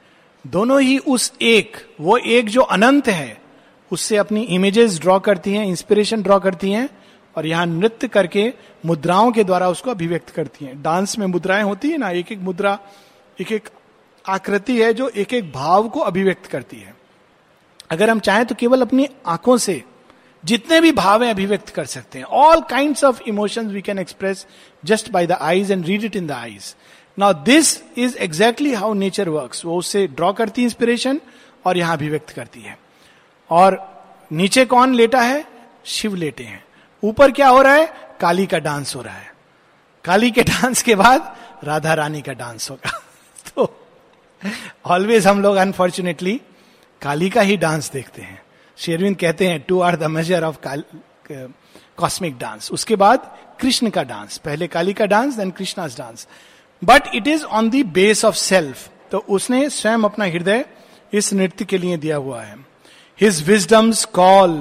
दोनों 0.47 0.81
ही 0.81 0.97
उस 0.97 1.33
एक, 1.41 1.95
वो 2.01 2.17
एक 2.17 2.49
जो 2.49 2.61
अनंत 2.61 3.07
है, 3.07 3.41
उससे 3.91 4.17
अपनी 4.17 4.41
इमेजेस 4.41 4.99
ड्रॉ 4.99 5.19
करती 5.19 5.53
हैं 5.53 5.65
इंस्पिरेशन 5.65 6.21
ड्रॉ 6.21 6.39
करती 6.39 6.71
हैं 6.71 6.89
और 7.35 7.45
यहाँ 7.45 7.65
नृत्य 7.65 8.07
करके 8.07 8.51
मुद्राओं 8.85 9.31
के 9.31 9.43
द्वारा 9.43 9.69
उसको 9.69 9.91
अभिव्यक्त 9.91 10.29
करती 10.29 10.65
हैं। 10.65 10.81
डांस 10.81 11.17
में 11.19 11.25
मुद्राएँ 11.27 11.63
होती 11.63 11.89
है 11.89 11.97
ना 11.97 12.09
एक 12.09 12.31
एक 12.31 12.39
मुद्रा 12.39 12.77
एक 13.41 13.51
एक 13.51 13.69
आकृति 14.25 14.81
है 14.81 14.93
जो 14.93 15.07
एक 15.09 15.33
एक 15.33 15.51
भाव 15.51 15.87
को 15.89 15.99
अभिव्यक्त 15.99 16.45
करती 16.45 16.77
है। 16.77 16.93
अगर 17.91 18.09
हम 18.09 18.19
चाहें 18.19 18.45
तो 18.45 18.55
केवल 18.55 18.81
अपनी 18.81 19.07
आँखों 19.27 19.57
से 19.57 19.81
जितने 20.43 20.79
भी 20.81 20.91
भाव 20.91 21.23
हैं 21.23 21.29
अभिव्यक्त 21.31 21.69
कर 21.69 21.85
सकते 21.85 22.19
हैं। 22.19 22.25
All 22.25 22.61
kind 22.61 23.03
of 23.05 23.21
emotions 23.27 23.71
we 23.71 23.81
can 23.81 23.99
express 23.99 24.45
just 24.83 25.09
by 25.11 25.27
the 25.27 25.31
eyes 25.31 25.71
and 25.71 25.85
read 25.85 26.03
it 26.03 26.15
in 26.15 26.27
the 26.27 26.31
eyes 26.31 26.75
now 27.17 27.33
this 27.43 27.81
is 27.97 28.17
exactly 28.17 28.73
how 28.73 28.93
nature 28.93 29.29
work 29.29 29.55
वो 29.65 29.77
उससे 29.77 30.05
ड्रॉ 30.07 30.31
करती 30.33 30.61
है 30.61 30.65
इंस्पिरेशन 30.65 31.19
और 31.65 31.77
यहाँ 31.77 31.97
अभिव्यक्त 31.97 32.29
करती 32.29 32.61
है। 32.61 32.77
और 33.49 33.79
नीचे 34.31 34.65
कौन 34.65 34.93
लेटा 34.93 35.21
है? 35.21 35.45
शिव 35.85 36.15
लेटे 36.15 36.43
हैं। 36.43 36.63
ऊपर 37.03 37.31
क्या 37.31 37.47
हो 37.47 37.61
रहा 37.61 37.73
है? 37.73 37.93
काली 38.21 38.45
का 38.45 38.57
डांस 38.59 38.95
हो 38.95 39.01
रहा 39.01 39.15
है। 39.15 39.31
काली 40.05 40.31
के 40.31 40.43
डांस 40.43 40.81
के 40.83 40.95
बाद 40.95 41.35
राधा 41.63 41.93
रानी 41.93 42.21
का 42.21 42.33
डांस 42.33 42.69
होगा। 42.69 43.01
तो 43.55 43.73
ऑलवेज 44.85 45.27
हम 45.27 45.41
लोग 45.41 45.55
अनफॉर्चुनेटली 45.55 46.41
काली 47.01 47.29
का 47.29 47.41
ही 47.41 47.57
डांस 47.57 47.91
देखते 47.91 48.21
हैं। 48.21 48.41
शेरविंद 48.77 49.17
कहते 49.17 49.47
हैं 49.47 49.59
two 49.59 49.79
are 49.79 49.95
the 49.95 50.03
major 50.03 50.43
of 50.43 50.57
cosmic 51.97 52.37
dance 52.37 52.71
उसके 52.71 52.95
बाद 52.95 53.37
कृष्ण 53.59 53.89
का 53.89 54.03
डांस। 54.03 54.37
पहले 54.37 54.67
काली 54.67 54.93
का 54.93 55.05
dance 55.05 55.35
then 55.35 55.51
Krishna's 55.51 55.97
dance 55.97 56.27
but 56.81 57.03
it 57.15 57.27
is 57.27 57.43
on 57.43 57.69
the 57.69 57.85
base 57.93 58.25
of 58.25 58.35
self 58.35 58.89
तो 59.11 59.17
उसने 59.29 59.69
स्वयं 59.69 60.03
अपना 60.03 60.25
हृदय 60.25 60.65
इस 61.13 61.33
नृत्य 61.33 61.65
के 61.65 61.77
लिए 61.77 61.97
दिया 61.97 62.17
हुआ 62.17 62.41
है। 62.41 62.55
His 63.19 63.47
wisdom's 63.49 64.05
call 64.05 64.53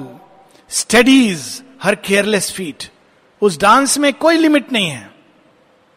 studies 0.69 1.61
her 1.83 1.95
careless 1.95 2.51
feet 2.51 2.83
उस 3.41 3.59
डांस 3.59 3.97
में 3.97 4.13
कोई 4.13 4.37
लिमिट 4.37 4.71
नहीं 4.71 4.89
है। 4.89 5.09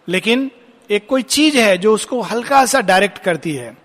लेकिन 0.08 0.50
एक 0.90 1.06
कोई 1.06 1.22
चीज़ 1.22 1.56
है 1.58 1.78
जो 1.78 1.94
उसको 1.94 2.20
हल्का 2.20 2.64
सा 2.66 2.80
डायरेक्ट 2.80 3.18
करती 3.18 3.52
है। 3.52 3.76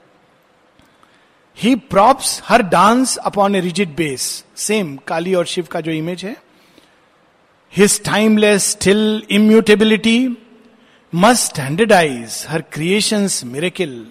He 1.57 1.75
props 1.75 2.41
her 2.45 2.61
dance 2.61 3.17
upon 3.17 3.55
a 3.55 3.59
rigid 3.59 3.95
base 3.95 4.21
same 4.57 4.95
Kali 4.97 5.33
और 5.33 5.45
शिव 5.45 5.67
का 5.71 5.81
जो 5.81 5.91
इमेज 5.91 6.25
है। 6.25 6.35
His 7.73 8.03
timeless 8.03 8.69
still 8.71 9.23
immutability 9.29 10.37
must 11.13 11.43
standardise 11.43 12.45
her 12.49 12.61
creations 12.61 13.43
miracle 13.43 14.07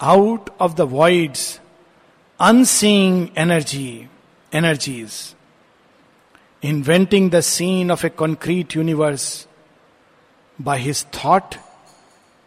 out 0.00 0.50
of 0.60 0.72
the 0.72 0.80
void's 0.80 1.60
unseeing 2.40 3.26
energy 3.38 4.06
energies 4.54 5.34
inventing 6.61 7.29
the 7.29 7.41
scene 7.41 7.91
of 7.91 8.03
a 8.03 8.09
concrete 8.09 8.73
universe. 8.75 9.47
By 10.59 10.77
his 10.77 11.03
thought, 11.03 11.57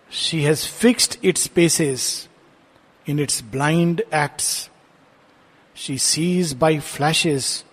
she 0.08 0.42
has 0.42 0.64
fixed 0.64 1.18
its 1.22 1.42
spaces 1.42 2.28
in 3.04 3.18
its 3.18 3.42
blind 3.42 4.02
acts. 4.10 4.70
She 5.74 5.98
sees 5.98 6.54
by 6.54 6.78
flashes 6.78 7.64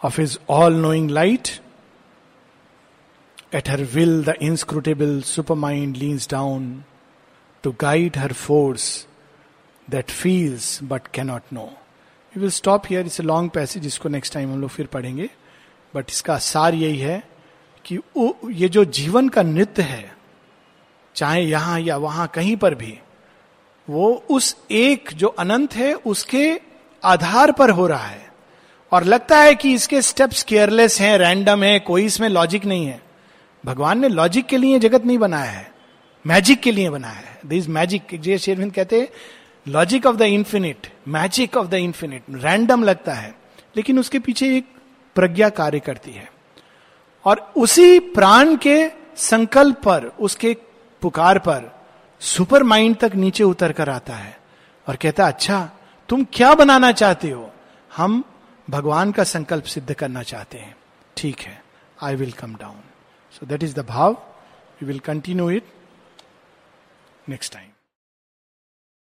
of 0.00 0.16
his 0.16 0.38
all 0.48 0.70
knowing 0.70 1.08
light. 1.08 1.60
At 3.52 3.68
her 3.68 3.86
will, 3.94 4.22
the 4.22 4.36
inscrutable 4.42 5.22
supermind 5.22 5.98
leans 5.98 6.26
down 6.26 6.84
to 7.62 7.74
guide 7.78 8.16
her 8.16 8.30
force 8.30 9.06
that 9.88 10.10
feels 10.10 10.80
but 10.80 11.12
cannot 11.12 11.50
know. 11.52 11.78
We 12.34 12.42
will 12.42 12.50
stop 12.50 12.86
here. 12.86 13.00
It's 13.00 13.20
a 13.20 13.22
long 13.22 13.50
passage. 13.50 13.84
इसको 13.84 14.10
next 14.10 14.30
time 14.30 14.50
हम 14.52 14.60
लोग 14.60 14.70
फिर 14.70 14.86
पढ़ेंगे 14.86 15.30
but 15.95 16.05
इसका 16.09 16.37
सार 16.37 16.73
यही 16.73 16.97
है 16.97 17.29
कि 17.85 17.99
ये 18.45 18.69
जो 18.69 18.85
जीवन 18.85 19.29
का 19.29 19.41
नृत्य 19.41 19.81
है, 19.81 20.15
चाहे 21.15 21.41
यहाँ 21.41 21.79
या 21.79 21.97
वहाँ 21.97 22.27
कहीं 22.27 22.57
पर 22.57 22.75
भी, 22.75 22.99
वो 23.89 24.25
उस 24.29 24.57
एक 24.71 25.09
जो 25.13 25.27
अनंत 25.27 25.73
है, 25.73 25.93
उसके 25.93 26.59
आधार 27.03 27.51
पर 27.51 27.69
हो 27.69 27.87
रहा 27.87 28.05
है। 28.05 28.29
और 28.91 29.03
लगता 29.03 29.39
है 29.39 29.55
कि 29.55 29.73
इसके 29.73 30.01
स्टेप्स 30.01 30.43
केयरलेस 30.43 31.01
हैं 31.01 31.17
रैंडम 31.17 31.63
है, 31.63 31.79
कोई 31.79 32.05
इसमें 32.05 32.29
लॉजिक 32.29 32.65
नहीं 32.65 32.85
है। 32.85 33.01
भगवान 33.65 33.99
ने 33.99 34.09
लॉजिक 34.09 34.45
के 34.45 34.57
लिए 34.57 34.79
जगत 34.79 35.05
नहीं 35.05 35.17
बनाया 35.17 35.51
है। 35.51 35.71
मैजिक 36.27 36.59
के 36.59 36.71
लिए 36.71 36.89
बनाया 36.89 37.13
है। 37.13 37.39
दिस 37.45 37.69
मैजिक 37.69 38.07
जय 38.13 38.37
शेरविंद 38.37 38.73
कहते 38.73 39.01
हैं 39.01 39.09
logic 39.67 40.05
of 40.05 40.15
the 40.15 40.21
infinite 40.21 40.87
magic 41.07 41.57
of 41.57 41.67
the 41.67 41.73
infinite 41.73 42.23
random 42.29 42.83
लगता 42.83 43.13
है। 43.13 43.35
लेकिन 43.77 43.99
उसके 43.99 44.19
पीछे 44.19 44.57
एक 44.57 44.65
प्रज्ञा 45.19 45.49
कार्य 45.51 45.79
करती 45.79 46.11
है। 46.11 46.31
और 47.25 47.39
उसी 47.57 47.99
प्राण 47.99 48.55
के 48.57 48.77
संकल्प 49.17 49.81
पर, 49.83 50.05
उसके 50.19 50.55
पुकार 51.01 51.39
पर, 51.39 51.71
सुपर 52.21 52.63
माइंड 52.63 52.95
तक 52.97 53.15
नीचे 53.15 53.43
उतर 53.43 53.71
कर 53.71 53.89
आता 53.89 54.13
है 54.13 54.37
और 54.87 54.95
कहता 54.95 55.27
अच्छा 55.27 55.69
तुम 56.09 56.25
क्या 56.33 56.53
बनाना 56.55 56.91
चाहते 56.91 57.29
हो? 57.29 57.49
हम 57.97 58.23
भगवान 58.69 59.11
का 59.11 59.23
संकल्प 59.23 59.63
सिद्ध 59.65 59.93
करना 59.93 60.23
चाहते 60.23 60.57
हैं। 60.57 60.75
ठीक 61.17 61.39
है 61.39 61.63
I 62.03 62.15
will 62.15 62.31
come 62.31 62.55
down 62.55 62.81
so 63.33 63.45
that 63.45 63.63
is 63.63 63.75
the 63.75 63.85
भाव। 63.85 64.13
We 64.81 64.85
will 64.85 64.99
continue 64.99 65.49
it 65.49 65.63
next 67.29 67.53
time 67.53 67.68